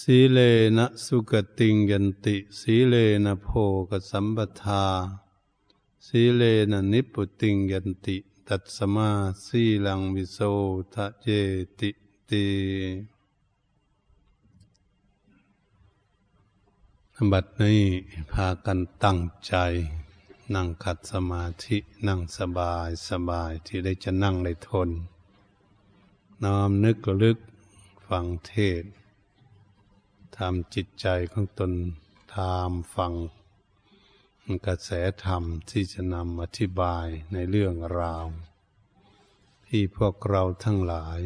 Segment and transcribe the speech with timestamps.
[0.00, 0.38] สีเล
[0.76, 2.94] นะสุกติงยันติ สีเล
[3.24, 3.48] นะโพ
[3.88, 4.84] กสัมปทา
[6.06, 8.16] สีเลนะนิพุติงยันติ
[8.48, 9.10] ตัตสมา
[9.44, 10.38] สีลังวิโส
[10.94, 11.26] ทะเจ
[11.78, 11.90] ติ
[12.30, 12.46] ติ
[17.30, 17.84] บัดนี้
[18.32, 19.54] พากันตั้งใจ
[20.54, 24.90] นั่งขัดสมาธินั่งสบายสบายที่ได้จะนั่งได้ทน
[26.42, 27.38] น้อมนึกลึก
[28.06, 28.52] ฟังเท
[28.82, 28.84] ศ
[30.38, 31.72] ทำจิตใจของตน
[32.36, 33.12] ตามฟัง
[34.66, 34.90] กระแส
[35.24, 38.26] ธรรมที่จะนำอธิบายในเรื่องราว
[39.66, 41.20] ที่พวกเราทั้งหลาย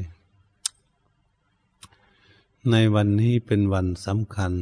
[2.71, 4.53] ในวันนี้เป็นวันสำคัญ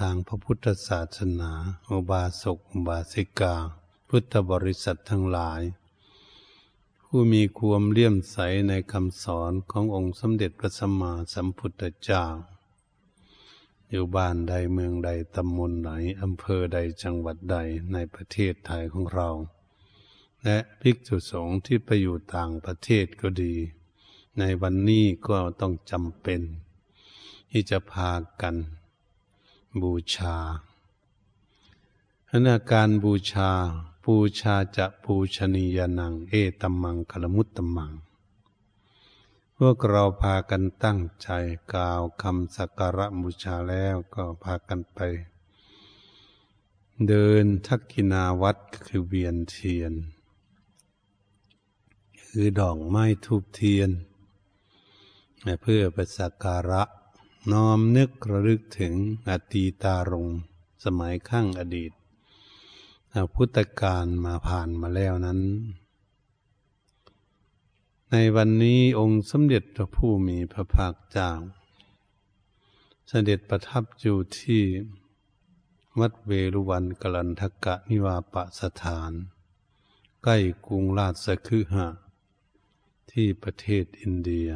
[0.00, 1.52] ทางพระพุทธศาสนา
[1.90, 3.54] อุบาสกอุบาสิกา
[4.08, 5.62] พุทธบริษัททั้งหลาย
[7.04, 12.24] ผู้มีความเลี่ยมใสในคำสอนขององค์สมเด็จพระสัมมาสัมพุทธเจ้า
[13.90, 15.90] อยู่บ้านใดเมืองใดตำบลไหน
[16.22, 17.56] อำเภอใดจังหวัดใด
[17.92, 19.28] ในประเทศไทยของเรา
[20.44, 23.54] และภิกษุสงฆ์ที่ไปอยู่ต่างประเทศก็ดี
[24.38, 26.40] ในวันนี้ก็ต้องจำเป็น
[27.50, 28.10] ที่จะพา
[28.42, 28.56] กัน
[29.82, 30.36] บูชา
[32.30, 33.50] ขณะการบูชา
[34.04, 37.92] บูชาจะบูชนียนัง เอตัมมังคลมุตตมัง
[39.60, 41.28] พวกเราพากันตั้งใจ
[41.72, 44.98] กล่าวคำสักการะบูชาแล้วก็พากันไป
[47.08, 49.92] เดินทักกินาวัดคือเวียนเทียน
[52.22, 53.90] คือดอกไม้ทูบเทียน
[55.62, 56.82] เพื่อไปสักการะ
[57.52, 58.94] น้อมนึกระลึกถึง
[59.28, 60.28] อตีตารง
[60.84, 61.92] สมัยข้างอดีต
[63.34, 65.40] พุทธกาลมาผ่านมาแล้วนั้น
[68.12, 71.30] ในวันนี้องค์สมเด็จพระผู้มีพระภาคเจ้า
[73.08, 74.62] เสด็จประทับอยู่ที่
[76.00, 79.12] วัดเวรุวันกลันทกะนิวาปสถาน
[80.22, 81.88] ใกล้กรุงราชคือหะ
[83.10, 84.50] ที่ประเทศอินเดีย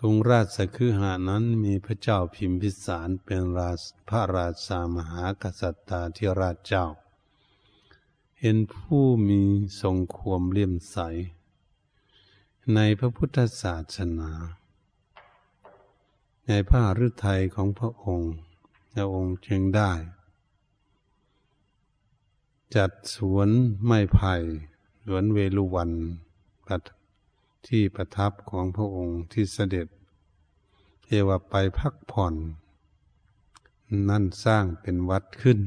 [0.00, 6.86] กรุงราชคือหานั้นมีพระเจ้าพิมพิสารเป็นราชพระราชามหากษัตริย์ที่ราชเจ้า
[8.40, 9.42] เห็นผู้มี
[9.80, 10.98] ทรงความเลี่ยมใส
[12.74, 14.30] ในพระพุทธศาสนา
[16.48, 18.32] ในพระฤทัยของพระองค์
[18.92, 19.92] พระองค์จึงได้
[22.76, 23.48] จัดสวน
[23.84, 24.34] ไม้ไผ่
[25.06, 25.90] สวนเวลุวัน
[27.66, 29.88] ที่ประทับของพระองค์ที่เสด็จ
[31.06, 32.34] เอว่าไปพักผ่อน
[34.08, 35.58] นั่นสร้างเป็นวัดขึ้น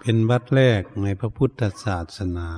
[0.00, 2.50] เป็นวัดแรกในพระพุทธศาสนา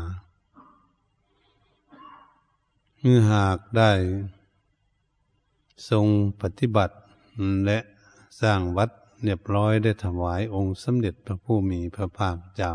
[3.03, 3.93] เมื่อหากได้
[5.91, 6.07] ทรง
[6.43, 6.97] ปฏิบัติ
[7.67, 7.79] และ
[8.41, 8.91] สร้างวัด
[9.25, 12.75] เรียบร้อยได้ถวายองค์สมเด็จพระผู้มีพระภาคเจ้า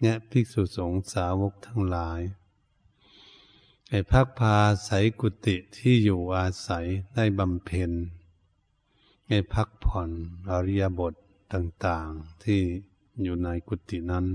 [0.00, 2.20] เนี่ยภิกษุสงฆ์สาวกทั้งหลาย
[3.88, 4.56] ให้พักพา
[4.86, 4.90] ใส
[5.20, 7.90] กุติที่อยู่อาศัยได้บำเพ็ญ
[9.28, 10.10] ให้พักผ่อน
[10.50, 11.14] อริยบท
[11.52, 12.60] ต่าง ๆที่
[13.22, 14.26] อยู่ในกุตินั้น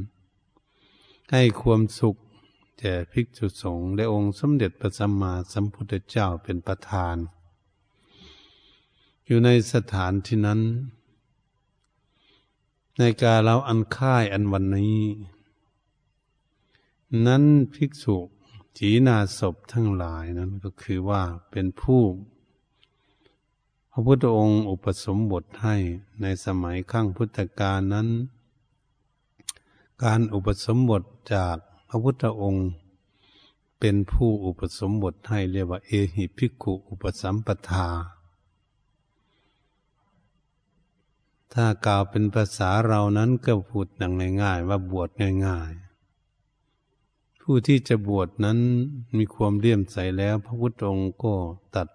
[1.31, 2.17] ให้ความสุข
[2.79, 7.15] แก่ภิกษุสงฆ์และองค์สมเด็จพระสัมมาสัมพุทธเจ้าเป็นประธาน
[9.25, 10.61] อยู่ในสถานที่นั้น
[12.99, 14.99] ในการเราอันค่ายอันวันนี้
[17.27, 18.15] นั้นภิกษุ
[18.77, 22.03] จีนาศพทั้งหลายนั้นก็คือว่าเป็นผู้
[23.91, 25.75] พระพุทธองค์อุปสมบทให้
[26.21, 28.07] ในสมัยข้างพุทธกาลนั้น
[30.03, 31.03] การอุปสมบท
[31.33, 31.57] จาก
[31.89, 32.67] พระพุทธองค์
[33.79, 37.87] เป็นผู้อุปสมบทให้เรียกว่า เอหิภิกขุอุปสัมปทา
[41.53, 44.13] ถ้ากล่าวเป็นภาษาเรานั้นก็พูดอย่าง
[44.43, 45.09] ง่ายๆ ว่าบวช
[45.45, 48.59] ง่ายๆ ผู้ที่จะบวชนั้น
[49.17, 51.33] มีความเลี่ยมใสแล้ว พระพุทธองค์ก็
[51.75, 51.87] ตัด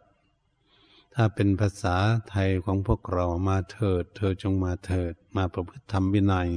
[1.14, 1.96] ถ้าเป็นภาษา
[2.29, 6.49] ไทยของพวกเรามาเถิด เธอจงมาเถิด มาประพฤติธรรมวินัย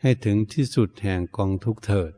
[0.00, 2.12] ให้ถึงที่สุดแห่งกองทุกเถิด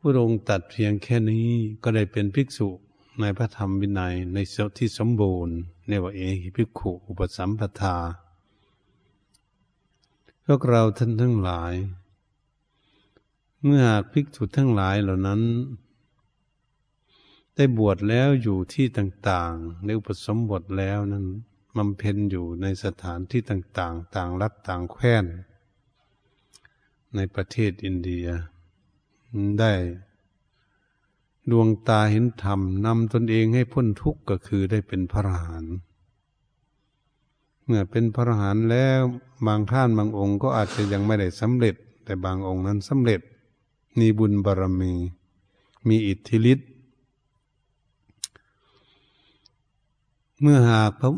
[0.00, 1.48] พระองค์ตัดเพียงแค่นี้
[1.82, 2.68] ก็ได้เป็นภิกษุ
[3.20, 5.56] ในพระธรรมวินัยในเที่สมบูรณ์
[5.88, 7.96] เรียกว่าเอหิภิกขุอุปสัมปทา
[10.46, 11.74] วกเราท่านทั้งหลาย
[13.64, 15.40] เมื่อหากภิกษุทั้งหลายเหล่านั้น
[17.56, 21.26] ได้บวชแล้วอยู่ที่ต่างๆในอุปสมบทแล้วนั้น
[21.76, 25.24] บำเพ็ญอยู่ในสถานที่ต่างๆ ต่างรัฐต่างแคว้น
[27.16, 28.26] ในประเทศอินเดีย
[29.60, 29.72] ได้
[31.50, 35.74] ดวงตาเห็นธรรมนำตนเองให้พ้นทุกข์ก็คือได้เป็นพระอรหันต์
[37.64, 39.00] เมื่อเป็นพระอรหันต์แล้ว
[39.46, 41.74] บางท่านบางองค์ก็อาจจะยังไม่ได้สำเร็จ
[42.04, 43.20] แต่บางองค์นั้นสำเร็จ
[43.98, 44.92] มีบุญบารมี
[45.88, 46.68] มีอิทธิฤทธิ์
[50.40, 51.10] เมื่อหากพระ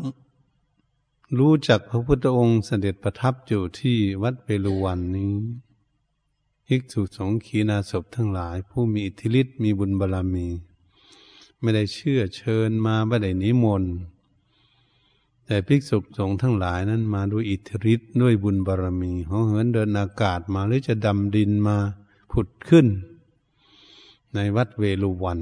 [1.39, 5.33] รู้จักพระพุทธองค์เสด็จประทับอยู่ที่วัดเปรุวันนี้
[6.67, 10.47] ภิกษุสงฆ์ขีณาศพทั้งหลาย ผู้มีอิทธิฤทธิ์มีบุญบารรมี
[11.61, 13.93] ไม่ได้เชื่อเชิญมาไม่ได้นิมนต์
[15.45, 21.77] แต่ภิกษุสงฆ์ทั้งหลายนั้นมาด้วยอิทธิฤทธิ์ด้วยบุญบารรมีเหาเหินเดินอากาศมาหรือจะดำดินมา
[22.31, 22.87] ผุดขึ้น
[24.33, 25.39] ในวัดเวลุวัน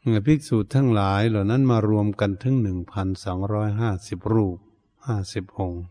[0.00, 4.56] เมื่อภิกษุทั้งหลายเหล่านั้นมารวมกันถึงหนึ่งพันสองร้อยห้าสิบรูป
[5.06, 5.84] ห้าสิบองค์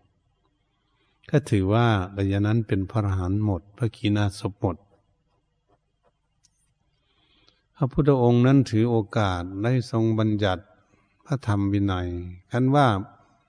[1.30, 1.88] ก็ถือว่า
[2.18, 4.78] ระยะนั้นเป็นพระอรหันต์หมด พระกีนาศพหมด
[7.76, 10.64] พระพุทธองค์นั้นถือโอกาสได้ทรงบัญญัติ
[11.26, 12.08] พระธรรมวินัย
[12.52, 12.88] คันว่า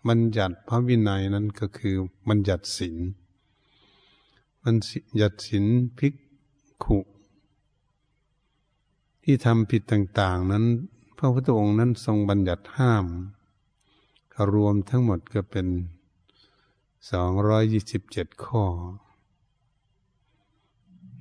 [0.08, 1.94] บัญญัติพระวินัยนั้นก็คือ
[2.28, 2.96] บัญญัติศีล
[4.64, 4.74] บัญ
[5.20, 5.64] ญัติศีล
[5.98, 6.14] ภิก
[6.84, 6.98] ขุ
[9.24, 10.64] ที่ทำผิดต่าง ๆ นั้น
[11.18, 13.06] พระพุทธองค์นั้นทรงบัญญัติห้าม
[14.52, 15.66] รวมทั้งหมดก็เป็น
[17.08, 18.64] สองร้อยยี่สิบเจ็ดข้อ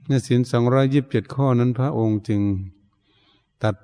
[0.07, 2.41] ในศีลสองร้อยยิบเจ็ดข้อนั้นพระองค์จึง
[3.63, 3.75] ตัด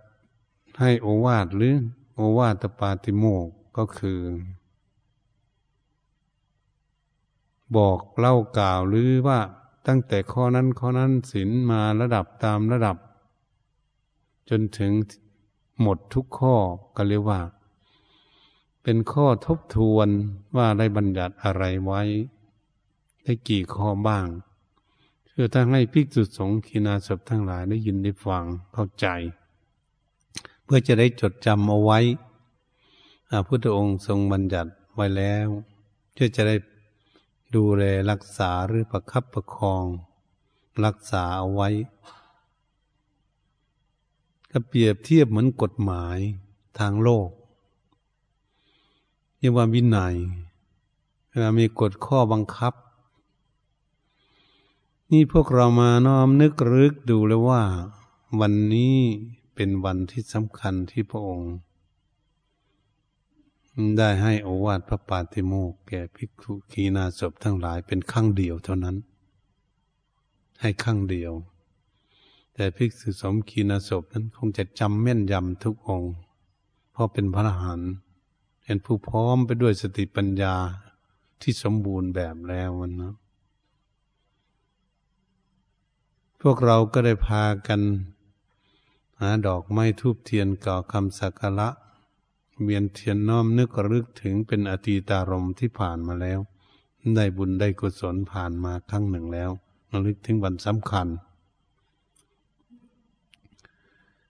[0.80, 1.76] ให้โอวาทหรือ
[2.16, 3.48] โอวาทปาติโมก
[3.78, 4.20] ก็คือ
[7.76, 9.40] บอกเล่ากล่าวหรือว่า
[9.88, 12.98] ตั้งแต่ข้อนั้นข้อนั้นศีลมาระดับตามระดับ
[14.50, 14.92] จนถึง
[15.82, 16.56] หมดทุกข้อ
[16.96, 17.40] ก็เรียกว่า
[18.88, 20.10] เป็นข้อทบทวน
[20.58, 22.02] ว่าได้บัญญัติอะไรไว้
[23.24, 24.28] ได้กี่ข้อบ้าง
[25.28, 28.44] เพื่อทั้งให้ภิกษุสงฆ์คีนาศพทั้งหลายได้ยินได้ฟัง
[28.74, 29.08] เข้าใจ
[30.64, 32.00] เพื่อจะได้จดจำเอาไว้
[33.30, 35.48] พระพุทธองค์ทรงบัญญัติไว้แล้ว
[36.14, 36.56] เพื่อจะได้
[37.56, 39.86] ดูแลรักษาหรือประคับประคอง
[40.86, 41.70] รักษาเอาไว้
[44.52, 46.18] ก็เปรียบเทียบเหมือนกฎหมาย
[46.80, 47.30] ทางโลก
[49.46, 50.16] รียกว่าวินัย
[51.30, 52.74] เวลามีกฎข้อบังคับ
[55.12, 57.62] นี่พวกเรามาน้อมนึกรึกดูแล้วว่า
[58.40, 58.96] วันนี้
[59.56, 61.54] เป็นวันที่สำคัญที่พระองค์
[63.98, 68.96] ได้ให้อวาทพระปาติโมกแก่ภิกษุขีนาศพทั้งหลายเป็นครั้งเดียวเท่านั้น
[70.62, 71.34] ให้ครั้งเดียว
[72.54, 76.14] แต่ภิกษุสมขีนาศพนั้นคงจะจำแม่นยำทุกองค์
[76.92, 77.92] เพราะเป็นพระอรหันต์
[78.68, 80.56] เป็นผู้พร้อมไปด้วยสติปัญญา
[81.42, 83.16] ที่สมบูรณ์แบบแล้ววันนะ
[86.42, 87.82] พวกเราก็ได้พากัน
[89.20, 91.70] หาดอกไม้ทูบเทียนก่อคำสักการะ
[92.64, 96.40] เวียนเทียนน้อมนึกรึกถึงเป็นอตีตารมที่ผ่านมาแล้ว
[97.16, 99.52] ได้บุญได้กุศลผ่านมาครั้งหนึ่งแล้ว
[99.92, 101.08] ระลึกถึงวันสำคัญ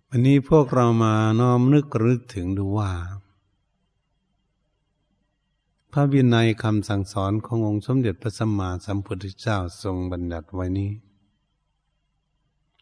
[0.09, 2.91] วันนี้พวกเรามาน้อมนึกรึกถึงดูว่า
[5.95, 10.91] ระวินัยคำสั่งสอนขององค์สมเด็จพระสัมมาสัมพุทธเจ้าทรงบัญญัติไว้นี้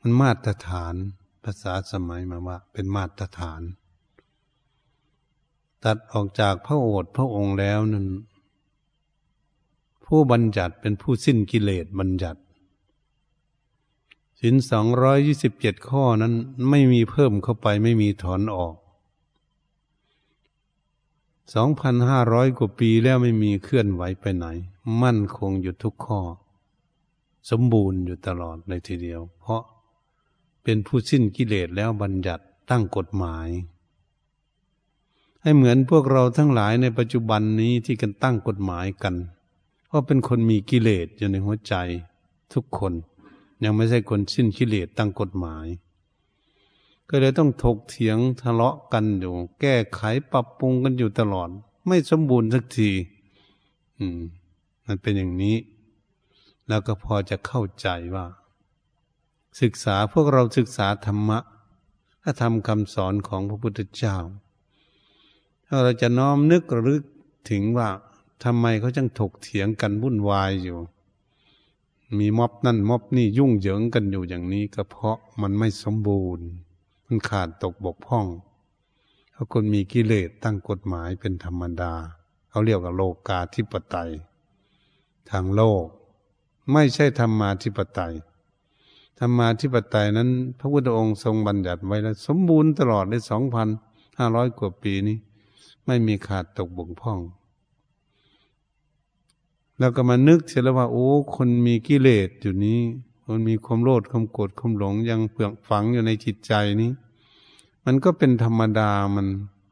[0.01, 0.95] มันมาตรฐาน
[1.43, 3.61] ภาษาสมัยมาว่า เป็นมาตรฐาน
[5.83, 8.07] ตัดออกจากพระโอษฐ์พระองค์แล้วนั้น
[10.05, 12.41] ผู้บัญญัติเป็นผู้สิ้นกิเลสบัญญัติ
[14.39, 16.33] สินสองร้อยยี่สิบเจ็ดข้อนั้น
[16.69, 18.75] ไม่มีเพิ่มเข้าไปไม่มีถอนออก
[21.53, 24.45] สองพันห้าร้อยกว่าปีแล้วไม่มีเคลื่อนไหวไปไหน
[25.01, 26.21] มั่นคงอยู่ทุกข้อ
[27.49, 29.61] สมบูรณ์อยู่ตลอดในทีเดียว เพราะ
[30.63, 33.47] เป็นผู้สิ้นกิเลสแล้วบัญญัติตั้งกฎหมาย
[35.41, 39.15] ให้เหมือนพวกเราทั้งหลายในปัจจุบันนี้ที่กันตั้งกฎหมายกัน
[39.87, 41.75] เพราะเป็นคนมีกิเลสอยู่ในหัวใจ
[42.53, 42.93] ทุกคน
[43.63, 45.65] ยังไม่ใช่คนสิ้นกิเลสตั้งกฎหมาย
[47.09, 51.49] ก็เลยต้องถกเถียงทะเลาะกันอยู่ แก้ไขปรับปรุงกันอยู่ตลอด
[51.87, 52.91] ไม่สมบูรณ์สักที
[53.97, 54.19] อืม
[54.85, 55.57] มันเป็นอย่างนี้
[56.67, 58.25] แล้วก็พอจะเข้าใจว่า
[59.61, 61.39] ศึกษาพวกเราศึกษาธรรมะ
[62.21, 64.17] ถ้าทำคำสอนของพระพุทธเจ้า
[65.67, 67.03] ถ้าเราจะน้อมนึกระลึก
[67.49, 67.89] ถึงว่า
[68.43, 70.79] ทำไมเขาจังถกเถียงกันวุ่นวายอยู่
[72.19, 76.47] มีม็อบนั่นม็อบนี่ยุ่งเหยิงกันอยู่อย่างนี้ก็เพราะมันไม่สมบูรณ์
[77.13, 78.27] มันขาดตกบกพร่อง
[79.31, 81.93] เพราะคนมีกิเลสตั้งกฎหมายเป็นธรรมดา
[82.49, 84.11] เขาเรียกว่าโลกาธิปไตย
[85.29, 85.85] ทางโลก
[86.71, 88.13] ไม่ใช่ธรรมาธิปไตย
[89.19, 90.29] ธรรมาธิปไตยนั้น
[90.59, 93.67] พระพุทธองค์ทรงบัญญัติไว้แล้ว สมบูรณ์ตลอดในสองพัน
[94.17, 95.17] ห้าร้อยกว่าปีนี้
[95.85, 97.19] ไม่มีขาดตกบกพร่อง
[99.79, 102.81] แล้วก็มานึกเสียแล้วว่า โอ้ คนมีกิเลสอยู่นี้
[103.25, 106.91] คนมีความโลภความโกรธความหลงยังเปลือกฝังอยู่ในจิตใจนี้
[107.85, 109.27] มันก็เป็นธรรมดามัน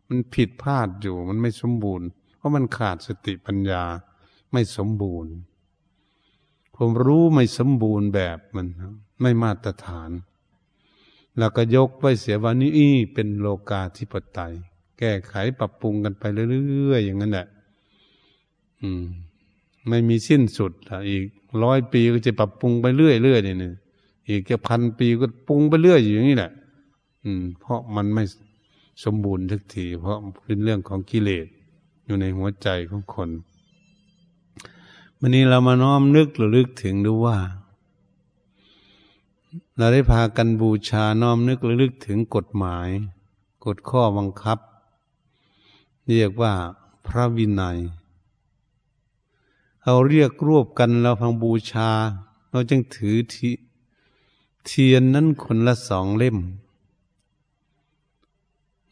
[0.10, 3.84] มันผิดพลาดอยู่ มันไม่สมบูรณ์ เพราะมันขาดสติปัญญา
[4.52, 5.34] ไม่สมบูรณ์
[6.76, 8.68] ผมรู้ไม่สมบูรณ์แบบมัน
[9.22, 10.12] ไม่มาตรฐาน
[11.38, 14.54] แล้วก็ยกไว้เสียว่านี่เป็นโลกาธิปไตย
[15.00, 17.48] แก้ไขปรับปรุงกันไปเรื่อยๆอย่างนั้นแหละ
[18.82, 19.04] อืม
[19.88, 20.72] ไม่มีสิ้นสุด
[21.10, 21.24] อีก
[21.64, 23.58] ร้อยปีก็จะปรับปรุงไปเรื่อยเรื่อยเนี่ย
[24.30, 26.52] อีกแค่พันปีก็ปรุงไปเรื่อยอย่างนี้แหละ
[27.24, 28.24] อืม เพราะมันไม่
[29.04, 31.48] สมบูรณ์ทุกที เพราะเป็นเรื่องของกิเลส
[32.06, 33.30] อยู่ในหัวใจของคน
[35.20, 37.38] วันนี้เรามาน้อมนึกหรือลึกถึงดูว่า
[39.78, 42.90] เราได้พากันบูชาน้อมนึกหรือลึกถึงกฎหมาย
[43.66, 44.60] กฎข้อบังคับ
[46.08, 46.54] เรียกว่า
[47.08, 47.78] พระวินัย
[49.84, 51.90] เราเรียกรวบกันเราพังบูชา
[52.52, 53.50] เราจึงถือที
[54.66, 56.38] เทียนนั้นคนละสองเล่ม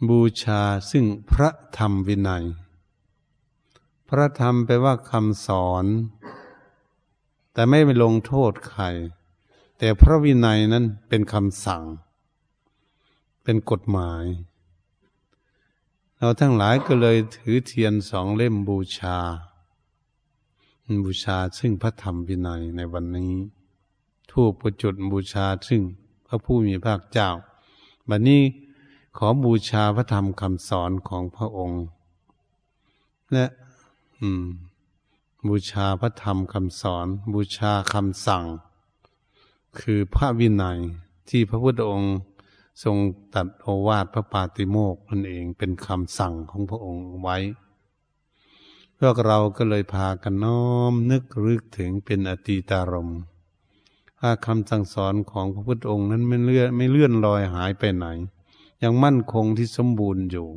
[0.07, 2.45] บูชาซึ่งพระธรรมวินัย
[4.09, 5.85] พระธรรมแปลว่าคำสอน
[7.53, 8.83] แต่ไม่ไปลงโทษใคร
[9.77, 11.83] แต่พระวินัยนั้นเป็นคำสั่ง
[13.43, 14.25] เป็นกฎหมาย
[16.17, 19.17] เราทั้งหลายก็เลยถือเทียนสองเล่มบูชา
[21.05, 23.33] บูชาซึ่งพระธรรมวินัยในวันนี้
[24.31, 25.81] ทูปประจุดบูชาซึ่ง
[26.27, 27.29] พระผู้มีพระเจ้า
[28.09, 28.41] บัดนนี้
[29.17, 31.81] ขอบูชาพระธรรมคำสอนของพระองค์
[33.33, 33.45] และ
[34.19, 34.45] อืม
[35.47, 38.43] บูชาพระธรรมคำสอน บูชาคำสั่ง
[39.79, 40.79] คือพระวินัย
[41.29, 42.15] ที่พระพุทธองค์
[42.83, 42.97] ทรง
[43.35, 47.37] ตัดโอวาทพระปาติโมกนั่นเองเป็นคำสั่งของพระองค์ไว้
[48.99, 53.09] พวกเราก็เลยพากันน้อมนึกรึกถึงเป็นอตีตารม
[54.19, 58.07] ถ้าคำสั่งสอนของพระพุทธองค์นั้นไม่เลื่อนไม่เลื่อนลอยหายไปไหน
[58.83, 60.47] ยังมั่นคงที่สมบูรณ์อยู่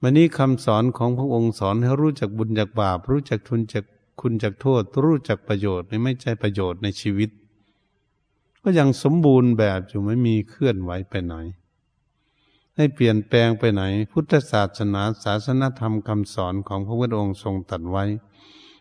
[0.00, 3.84] วันนี้คำสอนของพระองค์สอนให้รู้จักบุญจากบาป รู้จักทุนจาก
[4.20, 7.30] คุณจากโทษ รู้จักประโยชน์ในไม่ใช่ประโยชน์ในชีวิต
[8.62, 11.34] ก็ยังสมบูรณ์แบบอยู่ไม่มีเคลื่อนไหวไปไหน
[12.76, 13.82] ให้เปลี่ยนแปลงไปไหน
[14.12, 18.04] พุทธศาสนาศาสนธรรมคำสอนของพระพุทธองค์ทรงตัดไว้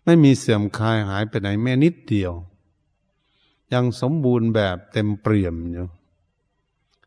[0.05, 2.33] ไม่มีเสื่อมคลายหายไปไหนแม้นิดเดียว
[3.73, 5.85] ยังสมบูรณ์แบบเต็มเปี่ยมอยู่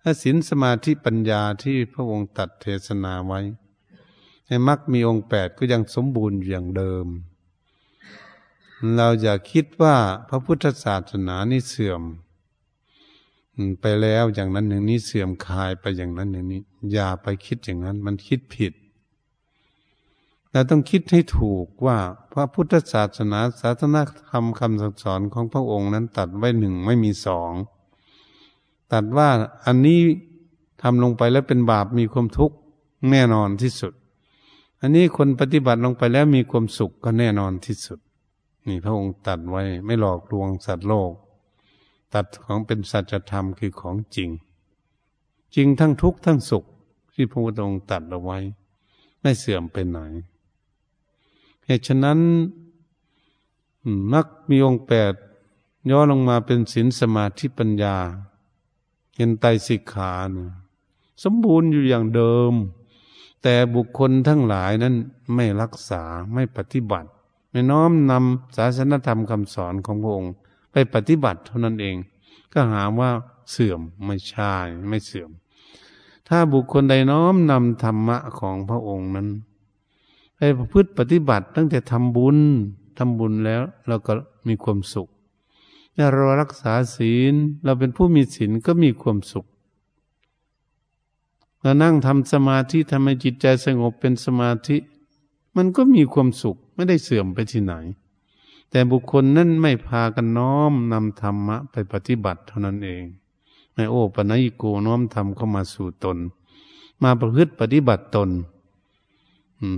[0.03, 3.41] ถ้าศีลสมาธิปัญญาที่พระองค์ตัดเทศนาไว้
[4.47, 7.07] ให้มักมีองค์แปดก็ยังสมบูรณ์อย่างเดิม
[8.97, 9.97] เราอย่าคิดว่า
[10.29, 12.03] พระพุทธศาสนานี่เสื่อม
[13.81, 16.63] ไปแล้วอย่างนั้นอย่างนี้เสื่อมคายไปอย่างนั้นอย่างนี้
[16.93, 18.73] อย่าไปคิดอย่างนั้น มันคิดผิด
[20.53, 21.99] เราต้องคิดให้ถูกว่า
[22.33, 24.01] พระพุทธศาสนาศาสนา
[24.31, 27.53] ธรรมคำสอนของพระองค์นั้นตัดไว้หนึ่งไม่มีสอง
[28.93, 29.29] ตัดว่า
[29.67, 30.01] อันนี้
[30.83, 32.57] ทำลงไปแล้วเป็นบาปมีความทุกข์
[33.11, 33.93] แน่นอนที่สุด
[34.81, 37.99] อันนี้คนปฏิบัติลงไปแล้วมีความสุขก็แน่นอนที่สุด
[38.69, 41.13] นี่พระองค์ตัดไว้ไม่หลอกลวงสัตว์โลก
[42.15, 44.31] ตัดของเป็นสัจธรรมคือของจริง
[45.55, 46.65] จริงทั้งทุกข์ทั้งสุข
[47.15, 48.39] ที่พระพุทธองค์ตัดเอาไว้
[49.21, 49.99] ไม่เสื่อมไปไหน
[51.65, 52.19] เหตุฉะนั้น
[54.13, 55.13] มักมีองค์แปด
[55.91, 57.97] ย่อลงมาเป็นศีลสมาธิปัญญา
[59.19, 60.51] เห็นไตสิกขาเนะ
[61.25, 62.53] สมบูรณ์อยู่อย่างเดิม
[63.43, 64.95] แต่บุคคลทั้งหลายนั้น
[65.35, 66.03] ไม่รักษา
[66.35, 67.09] ไม่ปฏิบัติ
[67.51, 70.33] ไม่น้อมนำศาสนธรรมคำสอนของพระองค์
[70.73, 71.97] ไปปฏิบัติเท่านั้นเอง
[72.53, 73.11] ก็หาว่า
[73.51, 74.55] เสื่อมไม่ใช่
[74.89, 75.31] ไม่เสื่อม
[76.29, 79.29] ถ้าบุคคลใดน้อมนำธรรมะของพระองค์นั้น
[80.37, 82.39] ไปประพฤติปฏิบัติตั้งแต่ทำบุญ
[82.99, 84.13] ทำบุญแล้วเราก็
[84.49, 85.09] มีความสุข
[86.13, 89.47] เรารักษาศีล เราเป็นผู้มีศีลก็มีความสุข
[91.61, 94.77] เรานั่งทำสมาธิทำให้จิตใจสงบเป็นสมาธิ
[95.57, 97.75] มันก็มีความสุขไม่ได้เสื่อมไปที่ไหน
[98.71, 103.05] แต่บุคคลนั้นไม่พากันน้อมนำธรรมะไปปฏิบัติเท่านั้นเอง
[103.75, 106.19] ในโอปนัยโกน้อมธรรมเข้ามาสู่ตน
[107.03, 108.31] มาประพฤติปฏิบัติตน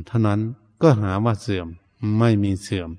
[0.06, 0.40] เท่านั้น
[0.82, 1.66] ก็หาว่าเสื่อม
[2.18, 2.90] ไม่มีเสื่อม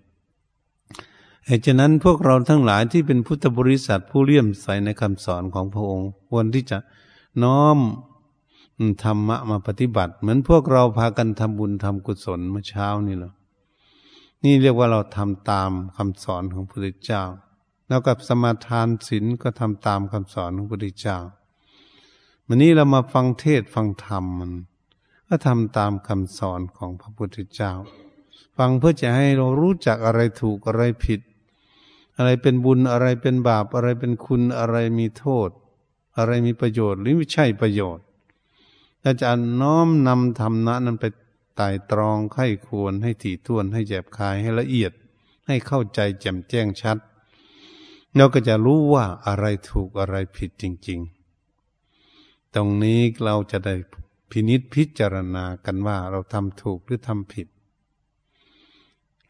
[1.65, 6.77] ฉะนั้นพวกเราทั้งหลายที่เป็นพุทธบริษัทผู้เลี่ยมใสในคำสอนของพระองค์ควรที่จะ
[7.43, 7.77] น้อม
[9.03, 13.33] ธรรมะมาปฏิบัติ เหมือนพวกเราพากันทำบุญทำกุศลเมื่อเช้านี่แหละ
[14.43, 17.23] นี่เรียกว่าเราทำตามคำสอนของพระพุทธเจ้า
[17.87, 21.17] แล้วกับสมาทานศีลก็ทำตามคำสอนของพระพุทธเจ้า
[22.47, 24.51] วันนี้เรามาฟังเทศฟังธรรมมัน
[25.27, 27.71] ก็ทำตามคำสอนของพระพุทธเจ้า
[28.57, 31.19] ฟังเพื่อจะให้เรารู้จักอะไรถูกอะไรผิด
[32.17, 35.49] อะไรเป็นบุญอะไรเป็นบาปอะไรเป็นคุณอะไรมีโทษ
[36.17, 38.05] อะไรมีประโยชน์หรือไม่ใช่ประโยชน์
[39.05, 41.05] อาจารย์น้อมนำธรรมะนั้นไป
[41.55, 44.91] ไต่ตรองไข้ควรให้ถี่ถ้วนให้แยบคายให้ละเอียด
[45.47, 46.97] ให้เข้าใจแจ่มแจ้งชัด
[48.15, 50.99] เราก็จะรู้ว่าอะไรถูกอะไรผิดจริง
[51.77, 53.75] ๆ ตรงนี้เราจะได้
[54.31, 57.47] พินิษพิจารณากันว่าเราทำถูกหรือทำผิด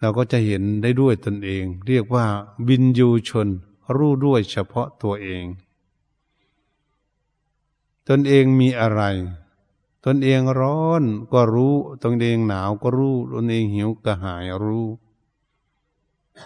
[0.02, 2.26] เราก็จะเห็นได้ด้วยตนเอง เรียกว่า
[2.68, 3.48] บินยูชน
[3.96, 5.46] รู้ด้วยเฉพาะตัวเอง
[8.08, 9.02] ตนเองมีอะไร
[10.06, 11.04] ตนเองร้อน
[11.34, 14.88] ก็รู้ ตนเองหนาวก็รู้ ตนเองหิวกระหายรู้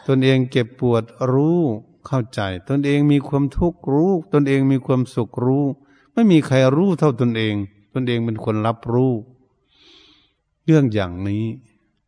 [0.07, 1.62] ตนเองเก็บปวดรู้
[2.05, 5.65] เข้าใจ ตนเองมีความทุกข์รู้ ตนเองมีความสุขรู้
[6.13, 7.55] ไม่มีใครรู้เท่าตนเอง
[7.93, 9.13] ตนเองเป็นคนรับรู้
[10.65, 11.45] เรื่องอย่างนี้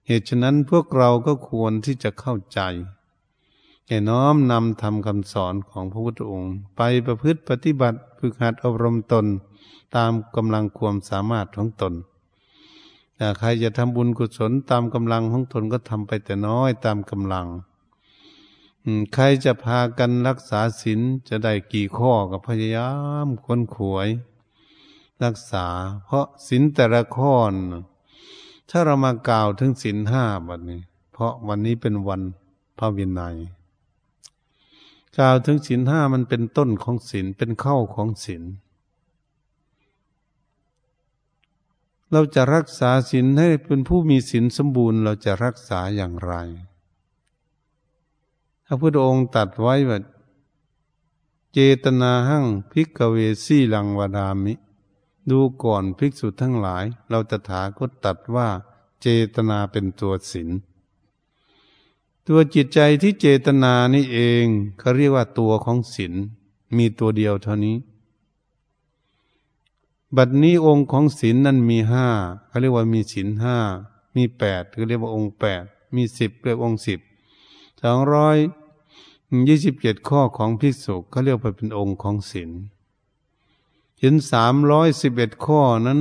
[0.07, 2.59] เหตุฉะนั้นพวกเราก็ควรที่จะเข้าใจ
[3.87, 9.25] แก่น้อมนำทำคำสอนของพระพุทธองค์ ไปประพฤติปฏิบัติฝึกหัดอบรมตน
[9.95, 11.93] ตามกำลังความสามารถของตน
[13.15, 17.47] แต่ใครจะทำบุญกุศลตามกำลังของตนก็ทำไปแต่น้อยตามกำลัง
[19.13, 20.99] ใครจะพากันรักษาศีล
[21.29, 22.89] จะได้กี่ข้อก็พยายา
[23.25, 24.07] มค้นขวย
[25.23, 25.65] รักษา
[26.05, 27.33] เพราะศีลแต่ละข้อ
[28.69, 30.81] ถ้าเรามากล่าวถึงศีลห้าวันนี้
[31.11, 32.21] เพราะวันนี้เป็นวัน
[32.77, 33.35] พระวินัย
[35.17, 38.43] กล่าวถึงศีลห้ามันเป็นต้นของศีลเป็นเข้าของศีล
[42.11, 46.33] เราจะรักษาศีลให้เป็นผู้มีศีลสมบูรณ์ เราจะรักษาอย่างไร
[48.65, 49.99] พระพุทธองค์ตัดไว้ว่า
[51.53, 54.53] เจตนาหั่งพิกเวสีลังวดามิ
[55.31, 58.47] ดูก่อนภิกษุทั้งหลาย เราจะถาก็ตัดว่า
[59.01, 60.49] เจตนาเป็นตัวศีล
[62.27, 64.45] ตัวจิตใจที่เจตนานี่เอง
[64.79, 66.13] เขาเรียกว่าตัวของศีล
[66.77, 67.77] มีตัวเดียวเท่านี้
[70.15, 72.07] บัดนี้องค์ของศีลนั้นมีห้า
[72.47, 73.57] เขาเรียกว่ามีศีลห้า
[74.15, 75.63] มีแปดเขาเรียกว่าองค์แปด
[75.95, 76.99] มีสิบเรียกองค์สิบ
[77.81, 78.37] สองร้อย
[79.47, 82.51] ยี่สิบเจ็ดข้อของภิกษุเขาเรียกว่าเป็นองค์ของศีล
[84.01, 85.99] ศีลสามร้อยสิบเอ็ดข้อนั้น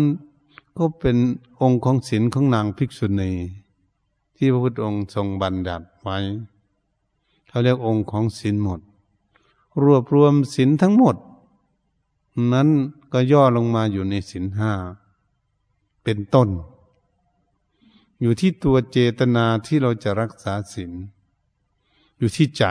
[0.78, 1.16] ก็เป็น
[1.61, 3.32] องค์ของศีลของนางภิกษุณี
[4.37, 6.18] ที่พระพุทธองค์ทรงบัญญัติไว้
[7.48, 8.80] เขาเรียกองค์ของศีลหมด
[9.82, 11.16] รวบรวมศีลทั้งหมด
[12.52, 12.68] นั้น
[13.12, 14.72] ก็ย่อลงมาอยู่ในสินห้า
[16.04, 16.48] เป็นต้น
[18.20, 20.92] อยู่ที่ตัวเจตนาที่เราจะรักษาศีล
[22.18, 22.64] อยู่ที่ใจ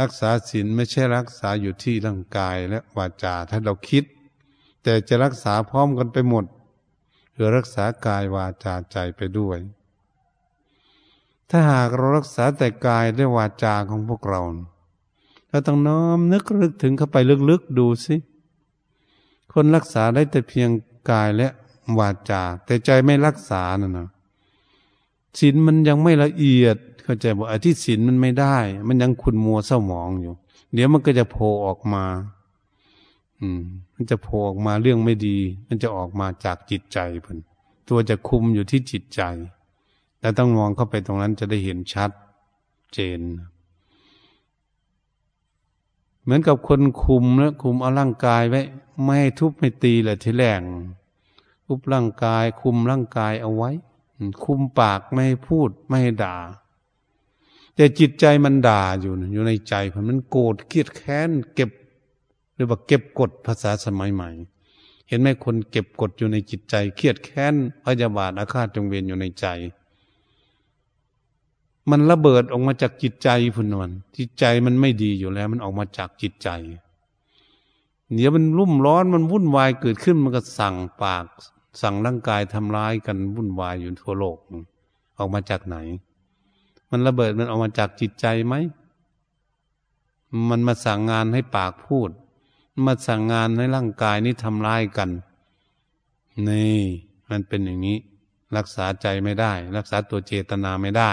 [0.00, 4.04] รักษาศีลไม่ใช่รักษาอยู่ที่ร่างกายและวาจาถ้าเราคิด
[4.82, 6.44] แต่จะรักษาพร้อมกันไปหมด
[7.32, 9.58] หรือรักษากายวาจาใจไปด้วย
[11.50, 14.42] ถ้าหากเรารักษาแต่กายและวาจาของพวกเรา
[15.48, 17.16] เราต้องน้อมนึกลึกถึงเข้าไป
[17.50, 18.16] ลึกๆดูสิ
[19.52, 20.70] คนรักษาได้แต่เพียง
[21.10, 21.48] กายและ
[21.98, 24.08] วาจา แต่ใจไม่รักษานะนะ
[25.38, 28.56] ศีลมันยังไม่ละเอียด เข้าใจบอกอที่ศีลมันไม่ได้
[28.88, 30.34] มันยังขุนมัวเศร้าหมองอยู่
[30.74, 32.04] เดี๋ยวมันก็จะโผล่ออกมา
[33.40, 33.62] อืม
[33.94, 35.38] มันจะโผล่ออกมาเรื่องไม่ดี
[35.68, 37.38] มันจะออกมาจากจิตใจเพิ่น
[37.88, 39.22] ตัวจะคุมอยู่ที่จิตใจ
[40.20, 42.10] แต่ต้องมองเข้าไปตรงนั้นจะได้เห็นชัด
[42.92, 43.20] เจน
[46.22, 48.62] เหมือนกับคนคุมแล้วคุมเอาร่างกายไว้
[49.02, 50.60] ไม่ให้ทุบไม่ตีเลยทีแรก
[51.66, 53.70] ทุบร่างกาย คุมร่างกายเอาไว้
[54.44, 56.36] คุมปากไม่ให้พูดไม่ให้ด่า
[57.76, 59.74] แต่จิตใจมันด่าอยู่อยู่ในใจ
[60.08, 61.70] มันโกรธเครียดแค้นเก็บ
[62.54, 64.30] หรือว่าเก็บกดภาษาสมัยใหม่
[65.08, 69.46] เห็นไหมคนเก็บกดอยู่ในจิตใจ เครียดแค้นพยาบาทอาฆาตจงเวียนอยู่ในใจ
[71.90, 76.48] มันระเบิดออกมาจากจิตใจพุนวันจิตใจมันไม่ดีอยู่แล้ว มันออกมาจากจิตใจ
[78.14, 81.26] เดี๋ยวมันรุ่มร้อนมันวุ่นวายเกิดขึ้นมันก็สั่งปาก
[81.82, 84.38] สั่งร่างกายทำร้ายกันวุ่นวายอยู่ทั่วโลก
[85.18, 85.76] ออกมาจากไหน
[86.90, 88.54] มันระเบิดมันออกมาจากจิตใจไหม
[90.50, 92.10] มันมาสั่งงานให้ปากพูด
[92.86, 95.10] มาสั่งงานให้ร่างกายนี้ทำร้ายกัน
[96.48, 96.80] นี่
[97.30, 97.98] มันเป็นอย่างนี้
[98.56, 101.12] รักษาใจไม่ได้ รักษาตัวเจตนาไม่ได้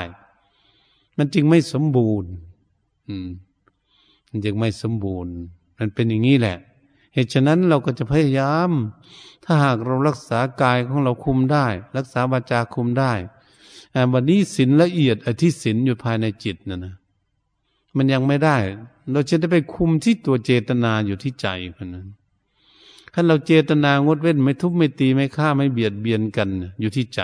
[1.17, 2.29] มันจึงไม่สมบูรณ์
[3.07, 3.27] อืม
[4.29, 5.33] มันจึงไม่สมบูรณ์
[5.77, 6.57] มันเป็นอย่างนี้แหละ
[7.13, 8.71] เหตุฉะนั้นเราก็จะพยายาม
[9.43, 13.13] ถ้าหากเรารักษากายของเราคุมได้ รักษาวาจาคุมได้
[14.13, 16.95] วันนี้ศีลละเอียดอธิศีลอยู่ภายในจิตนะนะ
[17.95, 18.57] มันยังไม่ได้
[19.11, 22.07] เราจะได้ไปคุมที่ตัวเจตนาอยู่ที่ใจคนนั้น
[23.13, 27.21] ถ้าเราเจตนางดเว้นไม่ทุบไม่ตีไม่ฆ่าไม่เบียดเบียนกันอยู่ที่ใจ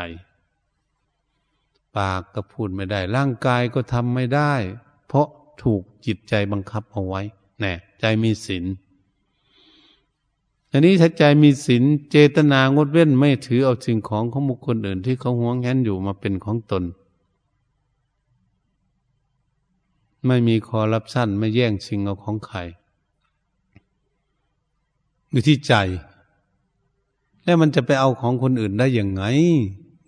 [1.98, 4.54] ปากก็พูดไม่ได้ ร่างกายก็ทำไม่ได้
[5.08, 5.28] เพราะ
[5.64, 7.22] ถูกจิตใจบังคับเอาไว้
[7.60, 8.66] แน่ใจมีศีล
[10.72, 16.84] อันนี้ถ้าใจมีศีลเจตนางดเว้นไม่ถือเอาสิ่งของของบุคคลอื่นที่เขาหวงแหนอยู่มาเป็นของตน
[20.26, 22.58] ไม่มีคอรับสั้นไม่แย่งชิงเอาของใคร
[25.32, 25.74] อยู่ที่ใจ
[27.44, 29.24] แล้วมันจะไปเอาของคนอื่นได้อย่างไง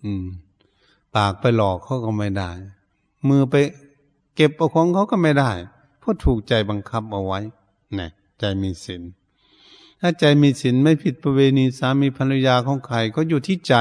[0.04, 0.26] อืม
[1.16, 2.50] ปากไปหลอกเขาก็ไม่ได้
[3.28, 3.56] มือไป
[4.36, 5.52] เก็บเอาของเขาก็ไม่ได้
[6.00, 7.40] เพราะถูกใจบังคับเอาไว้
[7.98, 8.08] นี่
[8.40, 9.02] ใจมีศีล
[10.04, 13.76] ถ้าใจมีศีลไม่ผิดประเวณีสามีภรรยาของใครก็อยู่ที่ใจ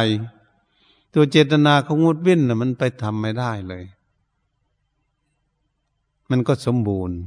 [1.15, 3.85] ตัวเจตนาเขางดเว้นนะมันไปทำไม่ได้เลย
[6.31, 7.19] มันก็สมบูรณ์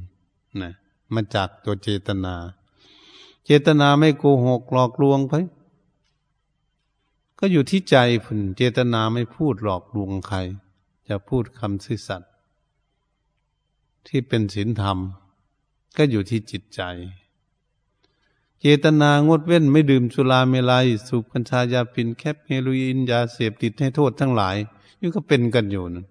[0.61, 0.71] นะ
[1.13, 2.35] มาจากตัวเจตนา
[3.45, 5.33] เจตนาไม่โกหกหลอกลวงไป
[7.39, 10.37] ก็อยู่ที่ใจผุนเจตนาไม่พูดหลอกลวงใคร
[11.07, 12.31] จะพูดคำซื่อสัตย์
[14.07, 14.97] ที่เป็นศีลธรรม
[15.97, 16.81] ก็อยู่ที่จิตใจ
[18.65, 24.55] เจตนางดเว้นไม่ดื่มสุราเมลัย สูบกัญชายาปินแคปเฮโรอีนยาเสพติดให้โทษทั้งหลาย
[24.99, 26.05] นี่ก็เป็นกันอยู่นะ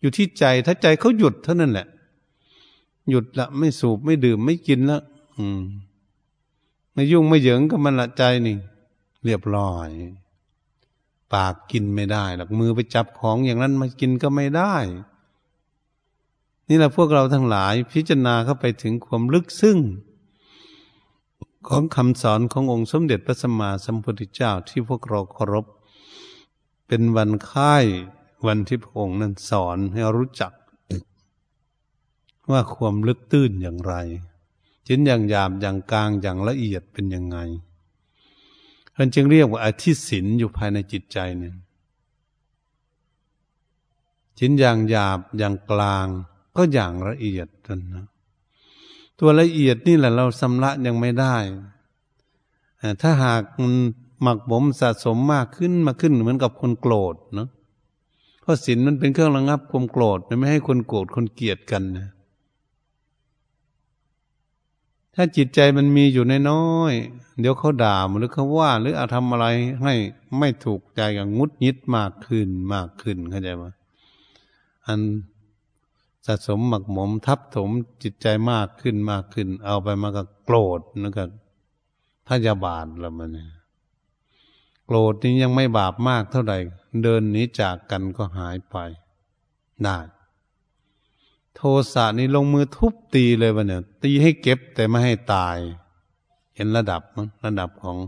[0.00, 1.86] อยู่ที่ใจถ้าใจเขาหยุดเท่านั้นแหละ
[3.10, 5.00] หยุดละไม่สูบไม่ดื่มไม่กินละ
[5.38, 5.60] อืม
[6.92, 8.56] ไม่ยุ่งไม่เหยิงกับมันละใจนี่
[9.24, 9.88] เรียบร้อย
[11.32, 14.74] ปากกินไม่ได้หรอกมือไปจับของอย่างนั้นมากินก็ไม่ได้
[16.68, 19.78] นี่แหละพวกเราทั้งหลาย พิจารณาเข้าไปถึงความลึกซึ้ง
[21.68, 25.66] ของคำสอนขององค์สมเด็จพระสัมมาสัมพุทธเจ้าที่พวกเราเคารพ
[26.86, 27.86] เป็นวันค่าย
[28.46, 30.52] วันที่พระองค์นั้นสอนให้รู้จัก
[32.50, 33.94] ว่าความลึกตื้นอย่างไร
[34.86, 37.36] ชิ้นอย่างหยาบอย่างกลางอย่างละเอียดเป็นยังไง
[38.94, 41.56] ท่านจึงเรียกว่าอธิศินอยู่ภายในจิตใจเนี่ย
[44.38, 46.06] ชิ้นอย่างหยาบอย่างกลาง
[46.56, 48.06] ก็อย่างละเอียดกันนะ
[49.20, 51.36] ตัวละเอียดนี่แหละเราสำละยังไม่ได้
[53.02, 53.74] ถ้าหากมัน
[54.22, 57.48] หมักบ่มสะสมมากขึ้นมาขึ้นเหมือนกับคนโกรธเนาะ
[58.40, 62.08] เพราะศีลมันเป็นเครื่องระงับความโกรธมันไม่ให้คนโกรธคนเกลียดกันนะ
[65.14, 66.92] ถ้าจิตใจมันมีอยู่ในน้อย
[67.40, 69.46] เดี๋ยวเขาด่าหรือเขาว่า หรืออาทำอะไร
[69.82, 69.94] ให้
[70.38, 73.64] ไม่ถูกใจกับงุดยิดมากขึ้นมากขึ้นเข้าใจไหม
[74.86, 77.70] อันะสมหมักหมมทับถม
[78.02, 81.24] จิตใจมากขึ้นมากขึ้น เอาไปมาก็โกรธแล้วก็
[82.28, 83.50] พยาบาทแล้วมันเนี่ย
[84.86, 86.58] โกรธนี่ยังไม่บาปมากเท่าไหร่
[87.02, 88.76] เดินหนีจากกันก็หายไป
[89.84, 89.98] ได้
[91.54, 91.60] โท
[91.92, 95.56] สะนี่ลงมือทุบตีเลยวะเนี่ยตีให้เก็บแต่ไม่ให้ตาย
[96.54, 97.98] เห็นระดับมั้งระดับของ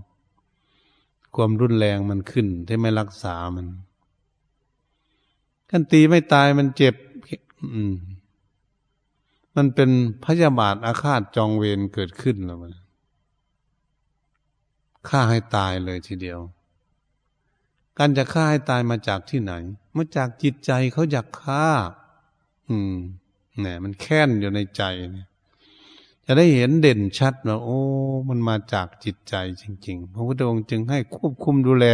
[1.34, 3.66] ความรุนแรงมันขึ้นที่ไม่รักษามัน
[5.70, 6.94] กันตีไม่ตายมันเจ็บ
[7.74, 7.94] อืม
[9.56, 9.90] มันเป็น
[10.24, 12.72] พยาบาทอาฆาตจองเวรเกิดขึ้นแล้วมัน
[15.08, 16.40] ฆ่าให้ตายเลยทีเดียว
[17.98, 19.52] การจะฆ่าให้ตายมาจากที่ไหน
[19.96, 21.66] มาจากจิตใจเขาอยากฆ่า
[22.68, 22.94] อืม
[23.60, 25.28] เนี่ยมันแค้นอยู่ในใจเนี่ย
[26.26, 27.78] จะได้เห็นเด่นชัดว่าโอ้
[28.28, 31.86] มันมาจากจิตใจจริง ๆ พระพุทธองค์จึงให้ควบคุมดูแล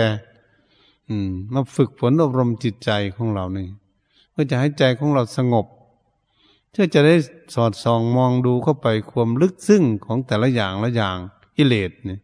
[1.09, 3.69] อืม มาฝึกฝนอบรมจิตใจของเรานี่
[4.31, 5.67] เพื่อจะให้ใจของเราสงบ
[6.71, 7.17] เพื่อจะได้
[7.55, 11.17] สอดส่องมองดูเข้าไปความลึกซึ้งของแต่ละอย่างละอย่าง
[11.57, 12.21] กิเลสเนี่ย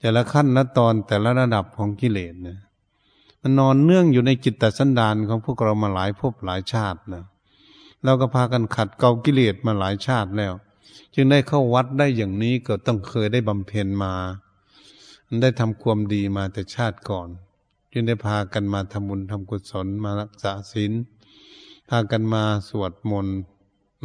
[0.00, 2.58] แต่ละขั้นละตอนแต่ละระดับของกิเลสเนี่ย
[3.40, 7.24] มันนอนเนื่องอยู่ในจิตตสันดานของพวกเรามาหลายภพหลายชาติแล้ว
[8.04, 10.52] เราก็พากันขัดเกากิเลสมาหลายชาติแล้ว
[11.14, 14.14] จึงได้เข้าวัดได้อย่างนี้ก็ต้องเคยได้บำเพ็ญมา
[15.42, 17.28] ได้ทำความดีมาแต่ชาติก่อน
[17.92, 20.92] จึงได้พากันมาทำบุญทำกุศลมารักษาศีล
[21.88, 23.36] พากันมาสวดมนต์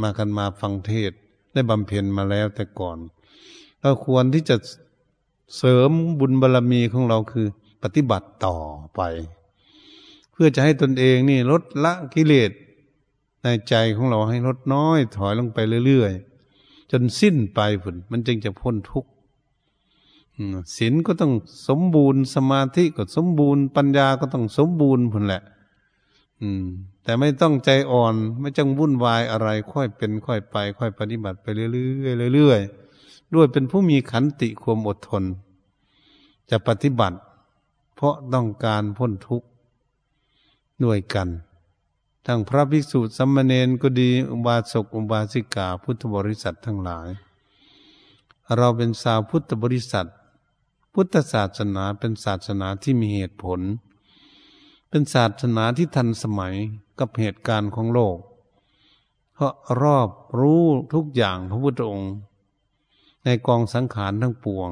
[0.02, 1.12] มากันมาฟังเทศ
[1.54, 2.98] ได้บำเพ็ญมาแล้วแต่ก่อน
[3.82, 4.56] เราควรที่จะ
[5.58, 7.48] เสริมบุญบารรมีของเราคือ
[7.84, 8.56] ปฏิบัติต่อ
[8.96, 9.02] ไป
[10.32, 12.52] เพื่อจะให้ตนเองนี่ลดละกิเลส
[13.44, 19.12] ในใจของเราให้ลดน้อยถอยลงไปเรื่อยๆ จนสิ้นไปผลมันจึงจะพ้นทุกข์
[20.78, 21.34] ศีลก็ต้อง
[21.68, 25.42] สมบูรณ์สมาธิก็สมบูรณ์ปัญญาก็ต้องสมบูรณ์พุ่นแหละ
[26.42, 26.66] อืม
[27.04, 31.68] แต่ไม่ต้องใจอ่อนไม่จังวุ่นวายอะไร ค่อยเป็น ค่อยไป ค่อยปฏิบัติไปเรื่
[32.28, 35.24] อยๆเรื่อยๆด้วยเป็นผู้มีขันติความอดทน
[36.50, 37.18] จะปฏิบัติ
[37.96, 39.48] เพราะต้องการพ้นทุกข์
[40.84, 41.30] ด้วยกัน
[42.26, 47.10] ทั้งพระภิกษุสัมมาเนนก็ดีอุบาสกอุบาสิกาพุทธบริษัททั้งหลาย
[48.58, 50.08] เราเป็นสาวพุทธบริษัท
[50.94, 53.60] พุทธศาสนาเป็นศาสนาที่มีเหตุผล
[54.90, 56.56] เป็นศาสนาที่ทันสมัย
[57.02, 58.18] กับเหตุการณ์ของโลก
[59.34, 60.10] เพราะรอบ
[60.40, 62.14] รู้ทุกอย่างพระพุทธองค์
[63.26, 64.70] ในกองสังขารทั้งปวง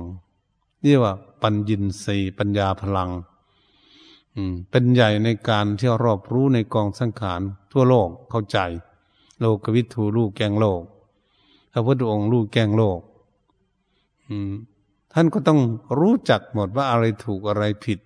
[0.81, 3.09] เรียกว่าปัญญินสีปัญญาพลัง
[4.69, 8.57] เป็นใหญ่ในการที่รอบรู้ในกองสังขารทั่วโลกเข้าใจ
[9.39, 10.81] โลกวิถูลูกแกงโลก
[11.71, 12.99] พระพุทธองค์ลูกแกงโลก
[15.13, 15.59] ท่านก็ต้อง
[15.99, 17.99] รู้จักหมดว่าอะไรถูกอะไรผิด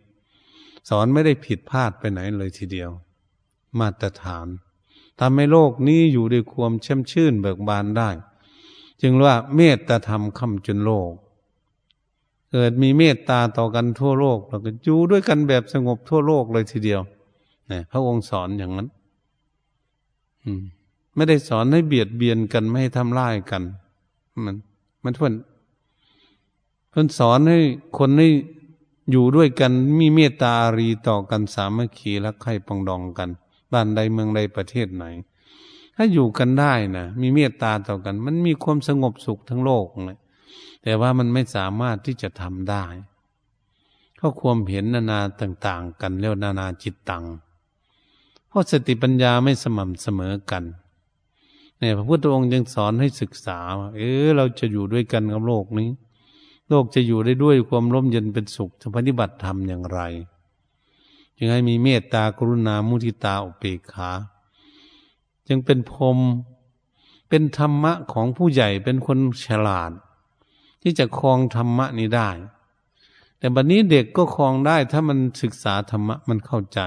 [0.90, 2.90] สอนไม่ได้ผิดพลาดไปไหนเลยทีเดียว
[3.80, 4.48] มาตรฐาน
[5.20, 8.10] ทำให้โลกนี้อยู่ด้วยความเช่มชื่นเบิกบานได้
[9.02, 11.12] จึงว่าเมตตาธรรมคำจนโลก
[12.52, 17.02] เกิดมีเมตตาต่อกันทั่วโลกเราก็อยู่ด้วยกันแบบสงบทั่วโลกเลยทีเดียว
[17.72, 18.88] นี่พระองค์สอนอย่างนั้น
[20.44, 20.62] อืม
[21.16, 23.64] ไม่ได้สอนให้เบียดเบียนกันไม่ให้ทำร้ายกัน
[24.46, 24.56] มัน
[25.04, 25.34] มันทวน
[26.90, 27.60] เพิ่นสอนให้
[27.98, 28.30] คนให้
[29.12, 33.30] อยู่ด้วยกันมีเมตตารีต่อกันสามัคคีรักใคร่ปองดองกัน
[33.74, 35.06] บ้านใดเมืองใดประเทศไหน
[35.96, 40.20] ถ้าอยู่กันได้นะมีเมตตาต่อกัน มันมีความสงบสุขทั้งโลกเลย
[40.84, 42.86] แต่ว่ามันไม่สามารถที่จะทำได้
[44.18, 47.26] เขาความเห็นนานาต่าง ๆ กันแล้วนานาจิตตัง
[48.48, 50.64] เพราะสติปัญญาไม่สม่ำเสมอกัน
[51.80, 53.60] เนี่ยพระพุทธองค์ยังสอนให้ศึกษา
[53.96, 55.90] เออเราจะอยู่ด้วยกันกับโลกนี้
[56.70, 60.00] โลกจะอยู่ได้ด้วยความร่มเย็นเป็นสุขจะปฏิบัติธรรมอย่างไร
[61.38, 64.10] จึงให้มีเมตตากรุณามุทิตาอุเบกขา
[65.48, 66.18] จึงเป็นพรม
[67.30, 69.18] เป็นธรรมะของผู้ใหญ่เป็นคน
[69.48, 69.92] ฉลาด
[70.82, 72.30] ที่จะคลองธรรมะนี้ได้
[73.38, 76.80] แต่บัดนนี้เด็กก็คลองได้ถ้ามันศึกษาธรรมะมันเข้าใจ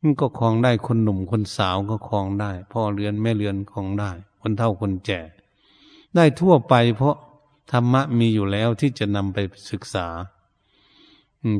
[0.00, 4.10] มันก็คลองได้คนหนุ่มคนสาวก็คลองได้ พ่อเรือนแม่เรือนคลองได้
[4.40, 5.20] คนเฒ่าคนแก่
[6.16, 7.16] ได้ทั่วไปเพราะ
[7.72, 9.38] ธรรมะมีอยู่แล้วที่จะนำไป
[9.70, 10.06] ศึกษา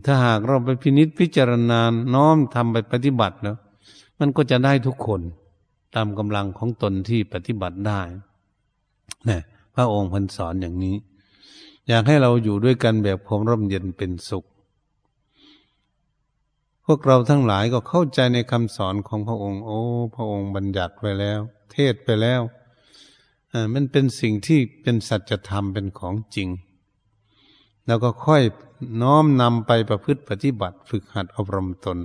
[0.05, 1.81] ถ้าหากเราไปพินิษพิจารณา
[2.15, 3.57] น้อมทำไปปฏิบัติแล้ว
[4.19, 5.21] มันก็จะได้ทุกคน
[5.95, 8.01] ตามกำลังของตนที่ปฏิบัติได้
[9.29, 9.41] นะ
[9.75, 10.97] พระองค์พันสอนอย่างนี้
[11.89, 14.45] อยากให้เราอยู่ด้วยกันแบบความร่มเย็นเป็นสุข
[16.85, 19.81] พวกเราทั้งหลายก็เข้าใจในคำสอนของพระองค์ โอ้
[20.15, 21.41] พระองค์บัญญัติไว้แล้ว
[21.73, 22.41] เทศไปแล้ว
[23.73, 26.49] มันเป็นสิ่งที่เป็นสัจธรรมเป็นของจริง
[27.87, 28.43] แล้วก็ค่อย
[29.03, 31.99] น้อมนำไปประพฤติปฏิบัติ ฝึกหัดอบรมตน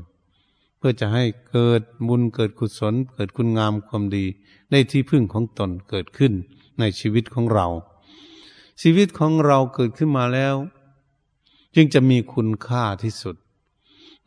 [0.78, 4.26] เพื่อจะให้เกิดบุญเกิดกุศล เกิดคุณงามความดี
[4.72, 6.34] ในที่พึ่งของตนเกิดขึ้น
[6.80, 7.68] ในชีวิตของเรา
[8.82, 10.56] ชีวิตของเราเกิดขึ้นมาแล้ว
[11.76, 13.36] จึงจะมีคุณค่าที่สุด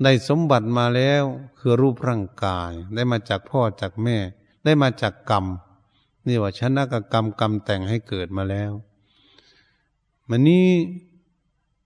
[0.03, 1.25] ได้สมบัติมาแล้ว
[1.59, 4.17] คือรูปร่างกาย ได้มาจากพ่อจากแม่
[4.65, 5.45] ได้มาจากกรรม
[6.27, 8.73] นี่ว่าชนะกกรรมกรรมแต่งให้เกิดมาแล้ว
[10.29, 10.67] มันนี้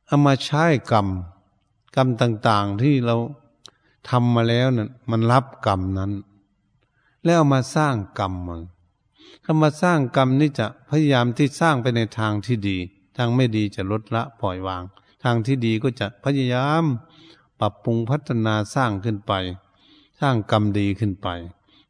[0.08, 1.08] เอามาใช้กรรม
[1.96, 3.16] กรรมต่าง ๆที่เรา
[4.08, 6.12] ทำมาแล้วนั้นมันรับกรรมนั้น
[7.24, 8.62] แล้วเอามาสร้างกรรมมัน
[9.44, 12.76] ถ้ามาสร้างกรรมนี่จะพยายามที่สร้างไปในทางที่ดี
[13.16, 14.82] ทางไม่ดีจะลดละปล่อยวาง
[15.22, 16.84] ทางที่ดีก็จะพยายาม
[17.60, 19.32] ปรับปรุงพัฒนาสร้างขึ้นไป
[20.20, 21.28] สร้างกรรมดีขึ้นไป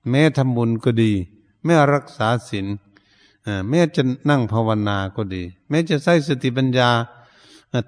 [0.08, 1.12] แม้ทำบุญก็ดี
[1.64, 2.66] แม้รักษาศีล
[3.68, 6.90] แม้จะนั่งภาวนาก็ดี แม้จะใช้สติปัญญา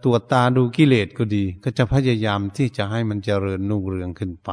[0.04, 4.50] ตัวตาดูกิเลสก็ดี ก็จะพยายามที่จะให้มันเจริญนุ่งเรืองขึ้นไป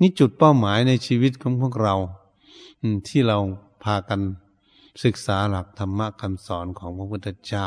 [0.00, 1.94] นี่จุดเป้าหมายในชีวิตของพวกเรา
[3.08, 3.38] ที่เรา
[3.84, 4.20] พากัน
[5.04, 7.66] ศึกษาหลักธรรมะคำสอนของพระพุทธเจ้า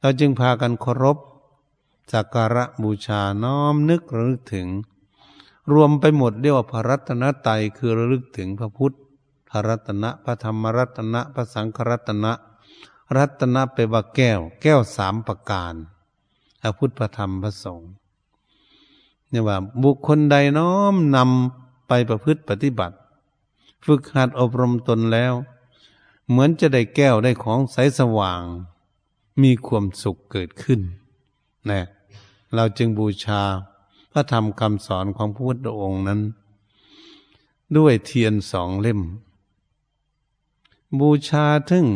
[0.00, 1.18] เราจึงพากันเคารพ
[2.12, 4.68] สักการะบูชาน้อมนึกระลึกถึง
[5.72, 8.96] รวมไปหมดเรียกว่าพระรัตนตรัยคือระลึกถึงพระพุทธ
[9.50, 12.32] พระรัตนะพระธรรมรัตนะพระสังฆรัตนะ
[13.16, 15.74] รัตนะไปว่าแก้ว แก้วสามประการ
[16.60, 17.90] พระพุทธพระธรรมพระสงฆ์
[19.30, 22.96] เนี่ยว่า บุคคลใดน้อมนำไปประพฤติปฏิบัติ
[23.84, 25.34] ฝึกหัดอบรมตนแล้ว
[26.28, 28.42] เหมือนจะได้แก้วได้ของใสสว่าง
[29.42, 30.80] มีความสุขเกิดขึ้น
[31.70, 31.80] นะ
[32.54, 33.42] เราจึงบูชา
[34.12, 36.20] พระธรรมคำสอนของพระพุทธองค์นั้น
[37.76, 39.00] ด้วยเทียนสองเล่ม
[41.00, 41.86] บูชาถึง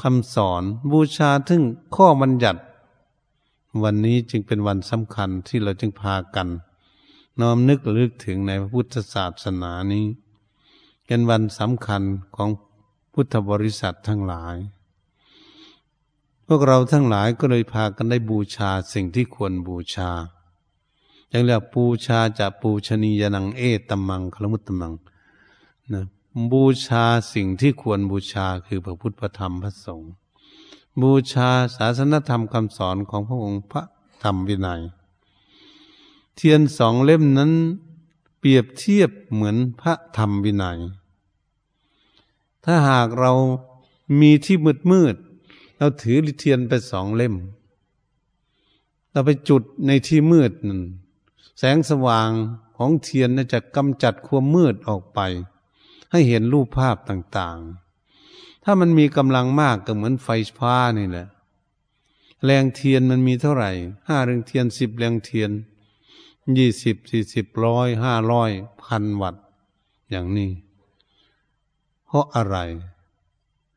[0.00, 1.62] คำสอนบูชาถึง
[1.94, 2.60] ข้อบัญญัติ
[3.82, 6.48] วันนี้จึงเป็นวันสำคัญที่เราจึงพากัน
[7.40, 10.06] น้อมนึกลึกถึงในพระพุทธศาสนานี้
[11.06, 12.02] เป็นวันสำคัญ
[12.36, 12.48] ของ
[13.12, 14.56] พุทธบริษัททั้งหลาย
[16.46, 20.10] พวกเราทั้งหลายก็เลยพากันได้บูชาสิ่งที่ควรบูชา
[21.30, 24.92] อย่างเรียกบูชาจะปูชนียนังเอตมังคลมุตตมัง
[25.92, 26.04] นะ
[26.52, 30.12] บูชาสิ่งที่ควรบูชาคือพระพุทธพระธรรมพระสงฆ์
[31.00, 33.82] บูชาศาสนธรรมคำสอนของพระองค์พระ
[34.22, 34.80] ธรรมวินัย
[36.36, 37.52] เทียนสองเล่มนั้น
[38.38, 40.78] เปรียบเทียบเหมือนพระธรรมวินัย
[42.64, 43.32] ถ้าหากเรา
[44.20, 45.16] มีที่มืดมืด
[45.78, 47.34] เราถือเทียนไปสองเล่ม
[49.10, 50.82] เราไปจุดในที่มืดนั่น
[51.58, 52.30] แสงสว่าง
[52.76, 55.20] ของเทียนจะกำจัดความมืดออกไป
[56.12, 61.26] ให้เห็นรูปภาพต่างๆ ถ้ามันมีกำลังมากก็เหมือนไฟฟ้านี่แหละ
[62.44, 63.70] แรงเทียนมันมีเท่าไหร่
[64.08, 65.50] ห้าแรงเทียนสิบแรงเทียน
[66.58, 68.50] ยี่สิบสี่สิบร้อยห้าร้อย
[68.82, 69.44] พันวัตต์
[70.10, 70.50] อย่างนี้
[72.06, 72.56] เพราะอะไร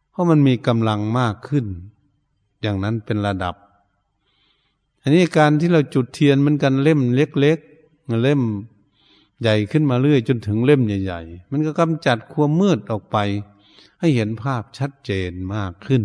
[0.10, 1.66] เพราะมันมีกำลังมากขึ้น
[2.62, 3.56] อย่างนั้นเป็นระดับ
[5.02, 8.42] อันนี้การที่เราจุดเทียนมันกันเล่มเล็กๆเล่ม
[9.42, 13.18] ใหญ่ขึ้นมาเรื่อยจนถึงเล่มใหญ่ ๆ มันก็กำจัดความมืดออกไป
[14.00, 16.04] ให้เห็นภาพชัดเจนมากขึ้น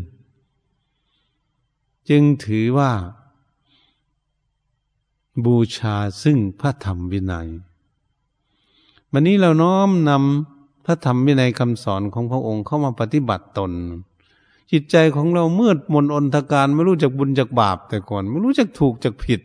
[2.09, 2.93] จึงถือว่า
[5.45, 7.49] บูชาซึ่งพระธรรมวินัย
[9.13, 13.73] วันนี้เราน้อมนำพระธรรมวินัยคำสอนของพระองค์เข้ามาปฏิบัติตน
[14.73, 19.41] จิตใจของเรามืดมนอนทการไม่รู้จักบุญจากบาปแต่ก่อน ไม่รู้จักถูกจากผิด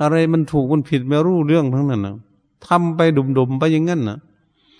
[0.00, 2.16] อะไรมันถูกมันผิดไม่รู้เรื่องทั้งนั้นนะ
[2.66, 4.18] ทำไปดุมๆไปอย่างนั้นนะ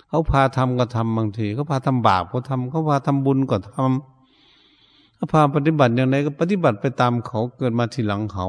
[0.08, 8.46] เขาพาทำก็ทำบางทีเขาพาทำบาปก็ทำเขาพาทำบุญก็ทำเขาพาปฏิบัติอย่างไรก็ปฏิบัติไปตามเขาเกิดมาทีหลังเขา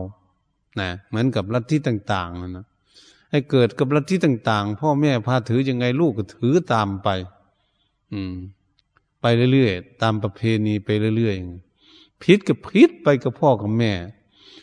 [0.79, 2.65] นะเหมือนกับลัทธิต่างๆนะนะ
[3.31, 7.09] ให้เกิดกับลัทธิต่าง ๆ พ่อแม่พาถือยังไงลูกก็ถือตามไป
[8.13, 8.35] อืม
[9.21, 13.93] ไปเรื่อยๆตามประเพณีไปเรื่อยๆพิษกับพิษไปกับพ่อกับแม่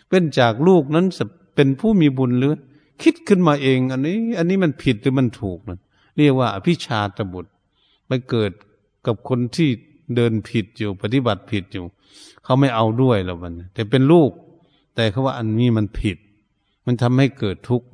[0.09, 1.25] เป็นจากลูกนั้นจะ
[1.55, 2.55] เป็นผู้มีบุญหรือ
[3.03, 5.79] คิดขึ้นมาเอง อันนี้ อันนี้มันผิดหรือมันถูกนะ
[6.17, 7.53] เรียกว่าอภิชาตบุตร
[8.07, 8.53] ไปเกิด
[9.07, 9.71] กับคนที่
[10.17, 11.85] เดินผิดอยู่ ปฏิบัติผิดอยู่
[12.45, 14.31] เขาไม่เอาด้วยแล้วมัน แต่เป็นลูก
[14.95, 16.17] แต่เขาว่าอันนี้มันผิด
[16.87, 17.89] มันทำให้เกิดทุกข์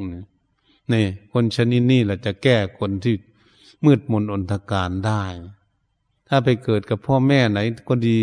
[0.91, 3.15] เนี่ยคนชนิดนี้แหละจะแก้คนที่
[3.85, 5.25] มืดมนอนทการได้
[6.29, 8.19] ถ้าไปเกิดกับพ่อแม่ไหนก็ดี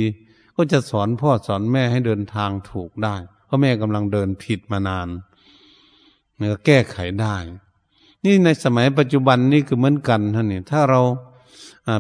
[0.56, 3.15] ก็จะสอนพ่อสอนแม่ให้เดินทางถูกได้
[3.50, 5.08] พราะแม่กำลังเดินผิดมานาน
[6.39, 7.36] มันก็แก้ไขได้
[8.25, 11.02] นี่ในสมัยปัจจุบันนี่คือเหมือนกันท่านนี่ถ้าเรา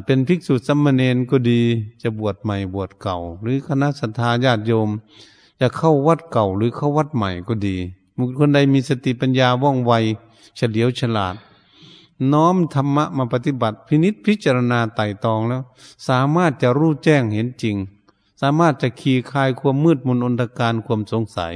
[0.05, 1.61] เป็นภิกษุสัมมาเนนก็ดี
[2.01, 4.89] จะบวชใหม่บวชเก่า หรือคณะสัตยาญาติโยม
[5.59, 7.75] จะเข้าวัดเก่าหรือเข้าวัดใหม่ก็ดี
[8.17, 9.91] บุคคลใดมีสติปัญญาว่องไว
[10.55, 11.35] เฉลียวฉลาด
[12.33, 15.61] น้อมธรรมะมาปฏิบัติ พินิษพิจารณาไต่ตองแล้ว
[16.07, 17.75] สามารถจะรู้แจ้งเห็นจริง
[18.41, 21.53] สามารถจะขี่คายความมืดมนอนตการความสงสัย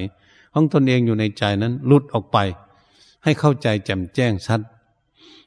[0.54, 2.38] ของตนเองอยู่ในใจนั้นลุดออกไป
[3.24, 4.62] ให้เข้าใจแจ่มแจ้งชัด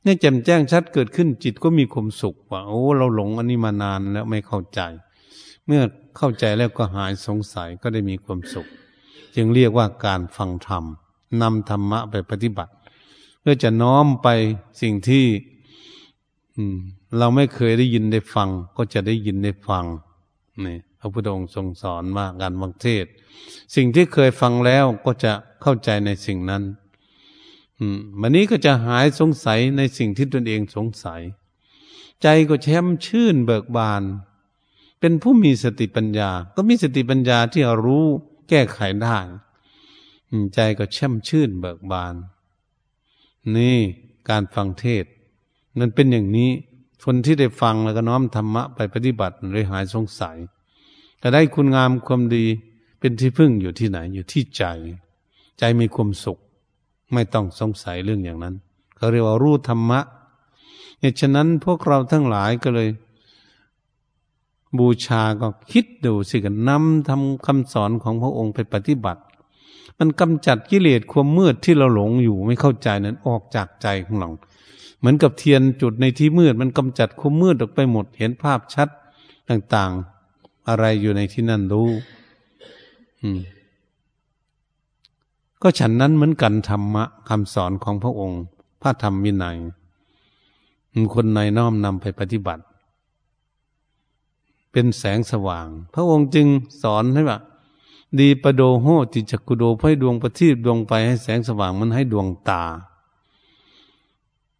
[0.02, 4.80] เนี่ยแจ่มแจ้งชัดเกิดขึ้นจิตก็มีความสุขว่าโอ้เราหลงอันนี้มานานแล้วไม่เข้าใจ
[5.66, 5.82] เมื่อ
[6.16, 8.66] เข้าใจแล้วก็หายสงสัยก็ได้มีความสุข
[9.36, 10.84] จึงเรียกว่าการฟังธรรม
[11.42, 12.72] นำธรรมะไปปฏิบัติ
[13.40, 14.28] เพื่อจะน้อมไป
[14.82, 15.24] สิ่งที่
[17.18, 19.84] เราไม่เคยได้ยินได้ฟัง ก็จะได้ยินได้ฟัง
[20.64, 23.06] นี่พระพุทธองค์ทรงสอนมาการวังเทศ
[23.74, 26.62] สิ่งที่เคยฟังแล้วก็จะเข้าใจในสิ่งนั้น
[28.20, 31.22] วันนี้ก็จะหายสงสัยในสิ่งที่ตนเองสงสัย
[32.22, 34.02] ใจก็แช่มชื่นเบิกบาน
[35.00, 38.06] เป็นผู้มีสติปัญญา ก็มีสติปัญญาที่รู้
[38.48, 39.18] แก้ไขได้
[40.54, 42.14] ใจก็แช่มชื่นเบิกบาน
[43.56, 43.78] นี่
[44.28, 45.04] การฟังเทศ
[45.78, 46.50] มันเป็นอย่างนี้
[47.04, 50.36] คนที่ได้ฟังแล้วก็น้อมธรรมะไปปฏิบัติเลยหายสงสัย
[51.18, 52.44] แต่ได้คุณงามความดี
[52.98, 54.64] เป็นที่พึ่งอยู่ที่ไหน อยู่ที่ใจ
[55.58, 56.38] ใจมีความสุข
[57.12, 58.54] ไม่ต้องสงสัยเรื่องอย่างนั้น
[58.96, 60.00] เขาเรียกว่ารู้ธรรมะ
[61.00, 62.88] เหตุฉะนั้นพวกเราทั้งหลายก็เลย
[64.78, 69.22] บูชาก็คิดดูสิกันนำทำคำสอนของพระองค์ไปปฏิบัติ
[69.98, 74.30] มันกำจัดกิเลสความมืดที่เราหลงอยู่ไม่เข้าใจนั้นออกจากใจของเรา
[74.98, 78.88] เหมือนกับเทียนจุดในที่มืด มันกำจัดความมืดออกไปหมดเห็นภาพชัด
[79.48, 79.92] ต่าง
[80.30, 81.88] ๆ อะไรอยู่ในที่นั่นรู้
[85.62, 88.42] ก็ฉันนั้นเหมือนกันธรรมะคำสอนของพระองค์
[88.82, 89.58] พระธรรมวินัย
[91.14, 92.62] คนในน้อมนำไปปฏิบัติ
[94.70, 96.46] เป็นแสงสว่าง พระองค์จึง
[96.82, 97.38] สอนให้ว่า
[98.20, 102.62] ดีประโดโหติจักกุโดให้ดวงประทีปดวงไปให้แสงสว่างมันให้ดวงตา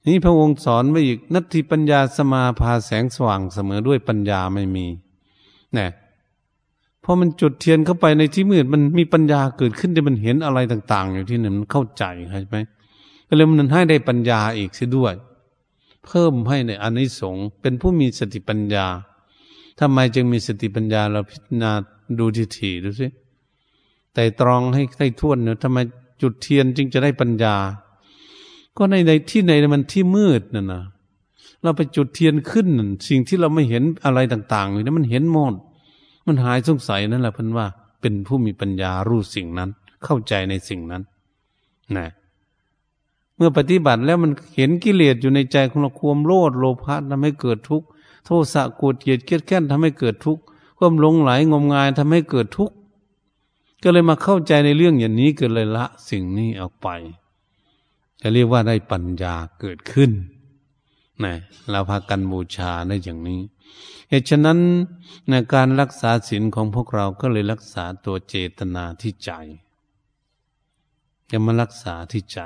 [0.06, 4.86] นี่พระองค์สอนไว้อีกนัตถิปัญญาสมาพาแสงสว่างเสมอด้วยปัญญาไม่มี
[5.74, 5.88] เนี่ย
[7.08, 12.56] พอมันจุดเทียนเข้าไปในที่มืดมันมีปัญญาเกิดขึ้นที่มันเห็นอะไรต่าง ๆ อยู่ที่นั่นมันเข้าใจใช่ไหม
[13.28, 15.14] ก็เลยมันให้ได้ปัญญาอีกเสียด้วย
[16.06, 18.86] เพิ่มให้ในอนิสงส์เป็นผู้มีสติปัญญา
[19.80, 21.70] ทำไมจึงมีสติปัญญาเราพิจารณา
[22.18, 23.06] ดูทีถีดูสิ
[24.14, 25.78] แต่ตรองให้ได้ท่วนเนอะทำไม
[26.22, 27.54] จุดเทียนจึงจะได้ปัญญา
[28.76, 30.82] ก็ในในที่ในมันที่มืดนั่นนะ
[31.62, 32.68] เราไปจุดเทียนขึ้น
[33.08, 35.54] สิ่งที่เราไม่เห็นอะไรต่างๆอยู่นั้นมันเห็นหมด
[36.26, 37.66] มันหายสงสัยนั่นแหละเพิ่นว่า
[38.00, 39.70] เป็นผู้มีปัญญารู้สิ่งนั้น
[40.04, 41.02] เข้าใจในสิ่งนั้น
[41.96, 42.06] นะ
[43.36, 47.86] เมื่อปฏิบัติแล้วมันเห็นกิเลสอยู่ในใจของเราความโลดโลภะทำให้เกิดทุกข์
[48.24, 50.42] โทสะโกรธเกลียดเกลียดแค้นทำให้เกิดทุกข์
[50.78, 52.76] ความหลงไหลงมงายทำให้เกิดทุกข์
[53.82, 56.88] ก็เลยมาเข้าใจในเรื่องอย่างนี้เกิดเลยละ สิ่งนี้ออกไป
[58.20, 60.10] จะเรียกว่าได้ปัญญาเกิดขึ้น
[61.24, 61.34] นะ
[61.70, 63.40] เราพากันบูชาได้อย่างนี้
[64.08, 64.58] เหตุฉะนั้น
[65.30, 69.30] ในการรักษาศีลของพวกเราก็เลยรักษาตัวเจตนาที่ใจ
[71.30, 72.40] จะมารักษาที่ใจ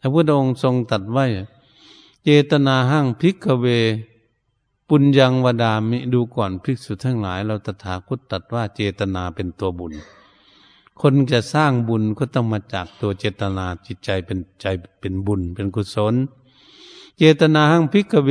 [0.00, 1.26] พระพุทธองค์ทรงตัดไว้
[2.24, 3.66] เจตนาห้างพิกเว
[4.88, 9.94] ปุญญังวดามิดูก่อนภิกษุทั้งหลาย เราตถาคตตัดว่าเจตนาเป็นตัวบุญ
[11.00, 14.66] คนจะสร้างบุญก็ต้องมาจากตัวเจตนาจิตใจเป็นใจ
[15.00, 16.14] เป็นบุญเป็นกุศล
[17.18, 18.30] เจตนาห้างพิกเว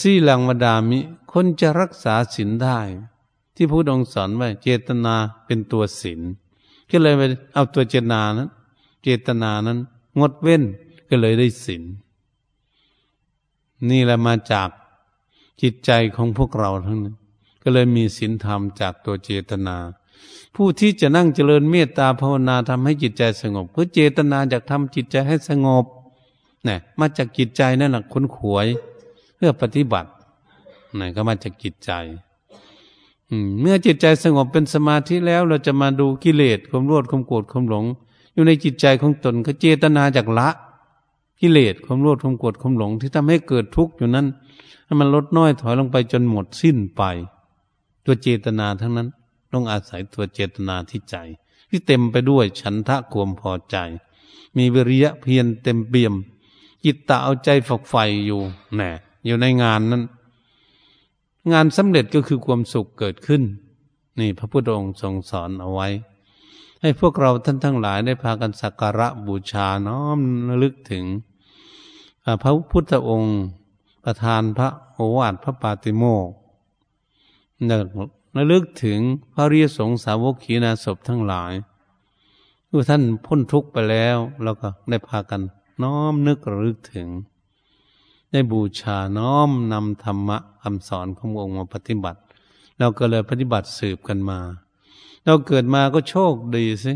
[0.00, 0.98] สีลังวดามิ
[1.32, 2.78] คนจะรักษาศีลได้
[3.54, 5.14] ที่พระองค์สอนไว้เจตนา
[5.46, 6.20] เป็นตัวศีล
[6.90, 7.22] ก็เลยไป
[7.54, 8.48] เอาตัวเจตนานั้น
[9.02, 9.78] เจตนานั้น
[10.20, 10.62] งดเว้น
[11.08, 11.82] ก็เลยได้ศีล
[13.90, 14.68] นี่แหละมาจาก
[15.62, 17.16] จิตใจของพวกเราทั้งนั้น
[17.62, 19.76] ก็เลยมีศีลธรรมจากตัวเจตนา
[20.54, 25.84] ผู้ที่จะนั่งเจริญเมตตาภาวนาทำให้จิตใจสงบเพื่อเจตนาจากทำจิตใจให้สงบ
[26.64, 28.66] เนี่ยมาจากจิตใจนั่นแหละคุ้นขวย
[29.36, 30.10] เพื่อปฏิบัติ
[30.98, 31.90] นี่ก็มาจากจิตใจ
[33.60, 37.84] เมื่อจิตใจสงบเป็นสมาธิแล้ว เราจะมาดูกิเลสความโลภความโกรธความหลง
[38.34, 40.48] อยู่ในจิตใจของตนก็เจตนาจากละ
[41.40, 44.26] กิเลสความโลภความโกรธความหลง ที่ทำให้เกิดทุกข์อยู่นั้น
[44.84, 47.02] ให้มันลดน้อยถอยลงไปจนหมดสิ้นไป
[48.04, 49.08] ตัวเจตนาทั้งนั้น
[49.52, 51.16] ต้องอาศัยตัวเจตนาที่ใจ
[51.70, 53.76] ที่เต็มไปด้วยฉันทะความพอใจ
[54.56, 56.14] มีวิริยะเพียรเต็มเปี่ยม
[56.84, 58.40] จิตตาเอาใจฝักใฝ่อยู่
[58.76, 58.90] แน่
[59.26, 60.02] อยู่ในงานนั้น
[61.52, 63.42] งานสำเร็จก็คือความสุขเกิดขึ้น
[64.20, 65.88] นี่พระพุทธองค์ทรงสอนเอาไว้
[66.80, 70.18] ให้พวกเราท่านทั้งหลายได้พากันสักการะบูชาน้อม
[70.48, 71.04] ระลึกถึง
[72.42, 73.36] พระพุทธองค์
[74.04, 76.28] ประธานพระโอวาทพระปาติโมก
[78.36, 79.00] ระลึกถึง
[79.34, 81.52] พระเรียสงสาวกขีนาศพทั้งหลาย
[82.68, 85.42] ผู้ท่านพ้นทุกข์ไปแล้วเราก็ได้พากัน
[85.82, 87.08] น้อมนึกระลึกถึง
[88.32, 92.20] ได้บูชาน้อมนำธรรมะคำสอนขององค์มาปฏิบัติ
[92.78, 94.38] เราก็เลยปฏิบัติสืบกันมา
[95.24, 96.92] เราเกิดมาก็โชคดีสิ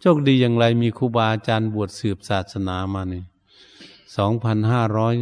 [0.00, 3.24] โชคดีอย่างไรมีครูบาอาจารย์บวชสืบศาสนามาเนี่ย
[4.16, 5.14] สองพันห้าร้อย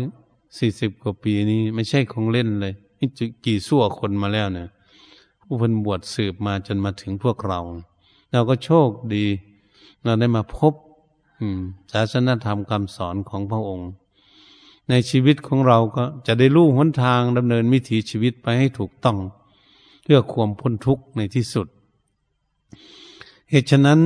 [0.59, 3.09] สี่สิบกว่าปีนี้ไม่ใช่ของเล่นเลยนี่
[3.45, 4.69] กี่สั่วคนมาแล้วเนี่ย
[5.43, 7.61] ผู้พันบวชสืบมาจนมาถึงพวกเรา
[8.33, 9.27] เราก็โชคดี
[10.05, 10.75] เราได้มาพบ
[11.93, 13.91] ศาสนธรรมคำสอนของพระองค์
[14.91, 19.19] ในชีวิตของเราก็จะได้รู้หนทางดำเนินวิถีชีวิตไปให้ถูกต้อง
[20.03, 21.67] เพื่อความพ้นทุกข์ในที่สุด
[23.51, 24.01] เหตุฉะนั้น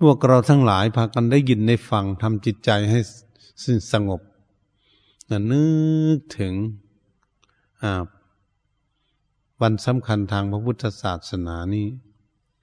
[0.00, 2.98] พวกเราทั้งหลายพากันได้ยินได้ฟังทำจิตใจให้
[3.92, 4.20] สงบ
[5.50, 5.62] นึ
[6.16, 6.54] กถึง
[9.60, 11.86] วันสำคัญทางพระพุทธศาสนานี้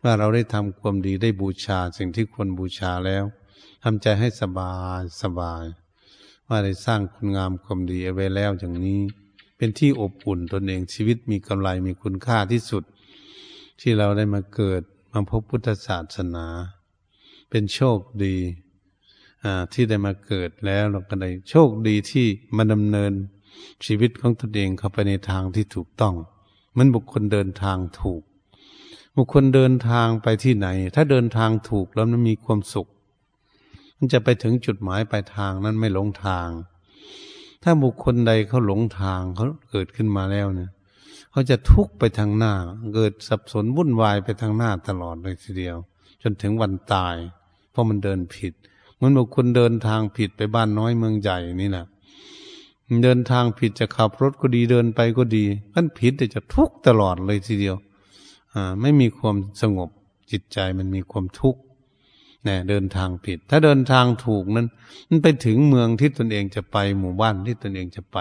[0.03, 3.23] ว่าเราได้ทำความดีได้บูชาสิ่งที่ควรบูชาแล้ว
[3.83, 5.63] ทำใจให้สบายสบาย
[6.47, 8.99] ว่าได้สร้างคุณงามความดีเอาไว้แล้วอย่างนี้
[9.57, 12.83] เป็นที่อบอุ่นตนเองชีวิตมีกำไรมีคุณค่าที่สุด
[13.81, 14.81] ที่เราได้มาเกิด
[15.13, 16.45] มาพบพุทธศาสนา
[17.49, 18.35] เป็นโชคดี
[19.73, 22.25] ที่ได้มาเกิดแล้วเราก็ได้โชคดีที่
[22.57, 23.13] มาดำเนิน
[23.85, 26.15] ชีวิตของตนเองเข้าไปในทางที่ถูกต้อง
[26.77, 28.21] มันบุคคลเดินทางถูก
[29.17, 32.87] บุคคลเดินทางไปที่ไหน ถ้าเดินทางถูกแล้วมันมีความสุข
[33.97, 36.49] มันจะไปถึงจุดหมายปลายทางนั้นไม่หลงทาง
[37.63, 40.69] ถ้าบุคคลใดเขาหลงทางเขาเกิดขึ้นมาแล้วเนี่ย
[41.31, 42.53] เขาจะทุกข์ไปทางหน้า
[42.95, 45.77] เกิดสับสนวุ่นวายไปทางหน้าตลอดเลยทีเดียว
[46.21, 47.15] จนถึงวันตาย
[47.71, 48.53] เพราะมันเดินผิด
[48.95, 51.85] เหมือนบุคคลเดินทางผิดไปบ้านน้อยเมืองใหญ่นี่แหละ
[53.03, 57.75] เดินทางผิดจะขับรถก็ดีเดินไปก็ดีมันผิดแต่จะทุกข์ตลอดเลยทีเดียว
[58.53, 59.89] อ่า ไม่มีความสงบ
[60.31, 61.61] จิตใจมันมีความทุกข์
[62.45, 64.67] เนี่ยเดินทางผิด ถ้าเดินทางถูกนั้น
[65.09, 68.17] มันไปถึงเมืองที่ตนเองจะไปหมู่บ้านที่ตนเองจะไป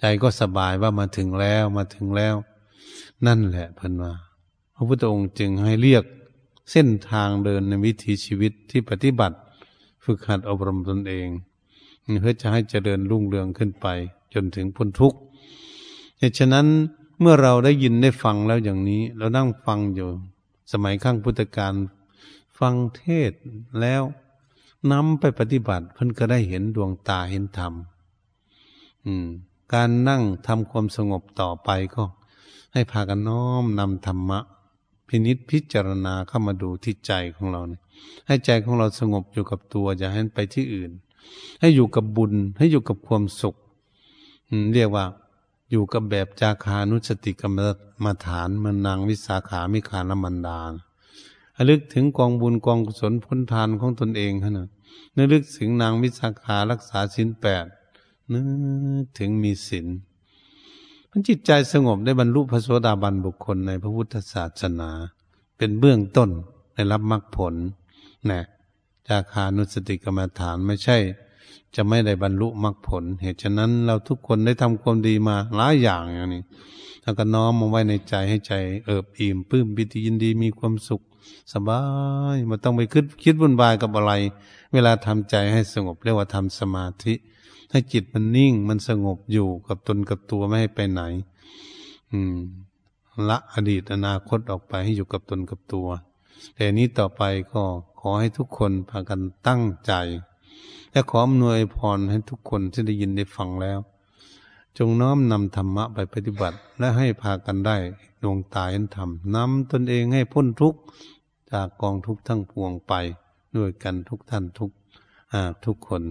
[0.00, 2.34] ใจก็สบายว่ามาถึงแล้วมาถึงแล้ว
[3.26, 4.12] นั่นแหละเพิ่นว่า
[4.74, 6.04] พระพุทธองค์จึงให้เรียก
[6.72, 9.36] เส้นทางเดินในวิถีชีวิตที่ปฏิบัติ
[10.04, 11.28] ฝึกหัดอบรมตนเอง
[12.20, 13.86] เพื่อจะให้เจริญรุ่งเรืองขึ้นไป
[14.34, 15.18] จนถึงพ้นทุกข์
[16.18, 16.66] เหตุฉะนั้น
[17.20, 20.08] เมื่อเราได้ยินได้ฟังแล้วอย่างนี้ เรานั่งฟังอยู่
[20.72, 21.74] สมัยข้างพุทธกาล
[22.58, 23.32] ฟังเทศ
[23.80, 24.02] แล้ว
[24.92, 27.72] นำไปปฏิบัติเพิ่นก็ได้เห็นดวงตาเห็นธรรม
[29.04, 29.26] อืม
[29.72, 32.02] การนั่งทำความสงบต่อไปก็
[32.72, 34.40] ให้พากันน้อมนำธรรมะ
[35.08, 37.80] พินิษพิจารณาเข้ามาดูที่ใจของเราเนี่ย
[38.26, 40.90] ให้ใจของเราสงบอยู่กับตัวอย่าให้ไปที่อื่น
[41.60, 43.56] ให้อยู่กับบุญ ให้อยู่กับความสุข
[44.74, 45.04] เรียกว่า
[45.70, 47.60] อยู่กับแบบจาคานุสติกรรม
[48.04, 50.60] มาฐานมันนางวิสาขามิคานมันดา
[51.56, 54.68] ระลึกถึงกองบุญกองกุศลพ้นทานของตนเองขนาด
[55.16, 57.64] นึกลึกถึงนางวิสาขารักษาศีลแปด
[58.32, 58.40] นึ
[59.02, 59.86] กถึงมีศีล
[61.10, 64.90] มันจิตใจสงบได้บรรลุพระโสดาบันบุคคลในพระพุทธศาสนา
[65.56, 66.30] เป็นเบื้องต้น
[66.74, 67.54] ในรับมรรคผล
[68.30, 68.40] นะ
[69.08, 70.96] จาคานุสติกรรมฐานไม่ใช่
[71.74, 76.42] จะไม่ได้บรรลุมรรคผล เหตุฉะนั้นเราทุกคนได้ทำความดีมาหลายอย่างอย่างนี้
[77.02, 78.52] แล้วก็น้อมมาไว้ในใจให้ใจ
[78.84, 81.02] เอิบอิ่มปื้มปิติยินดีมีความสุข
[81.52, 81.82] สบา
[82.34, 84.12] ยมันต้องไปคิดคิดวุ่นวายกับอะไร
[84.72, 87.14] เวลาทำใจให้สงบเรียกว่าทำสมาธิ
[87.70, 91.02] ให้จิตมันนิ่งมันสงบอยู่กับตนกับตัวไม่ให้ไปไหน
[92.12, 92.36] อืม
[93.28, 95.88] ละอดีตอนาคตออกไปให้อยู่กับตนกับตัว
[96.54, 97.22] แต่นี้ต่อไป
[97.52, 97.62] ก็
[98.00, 99.92] ขอให้ทุกคนพากันตั้งใจ
[100.92, 103.78] และขออำนวยพรให้ทุกคนที่ได้ยินได้ฟังแล้ว
[104.78, 107.76] จงน้อมนำธรรมะไปปฏิบัติ และให้พากันได้
[108.22, 110.78] ดวงตาเห็นธรรมนำตนเองให้พ้นทุกข์
[111.52, 112.94] จากกองทุกทั้งปวงไป
[113.56, 114.70] ด้วยกันทุกท่านทุก
[115.64, 116.02] ทุกคน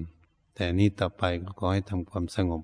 [0.56, 2.62] แต่นี้ต่อไปก็ขอให้ทำความสงบ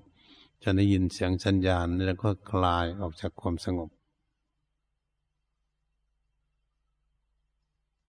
[0.62, 3.88] จะได้ยินเสียงสัญญาณแล้วก็คลายออกจากความสงบ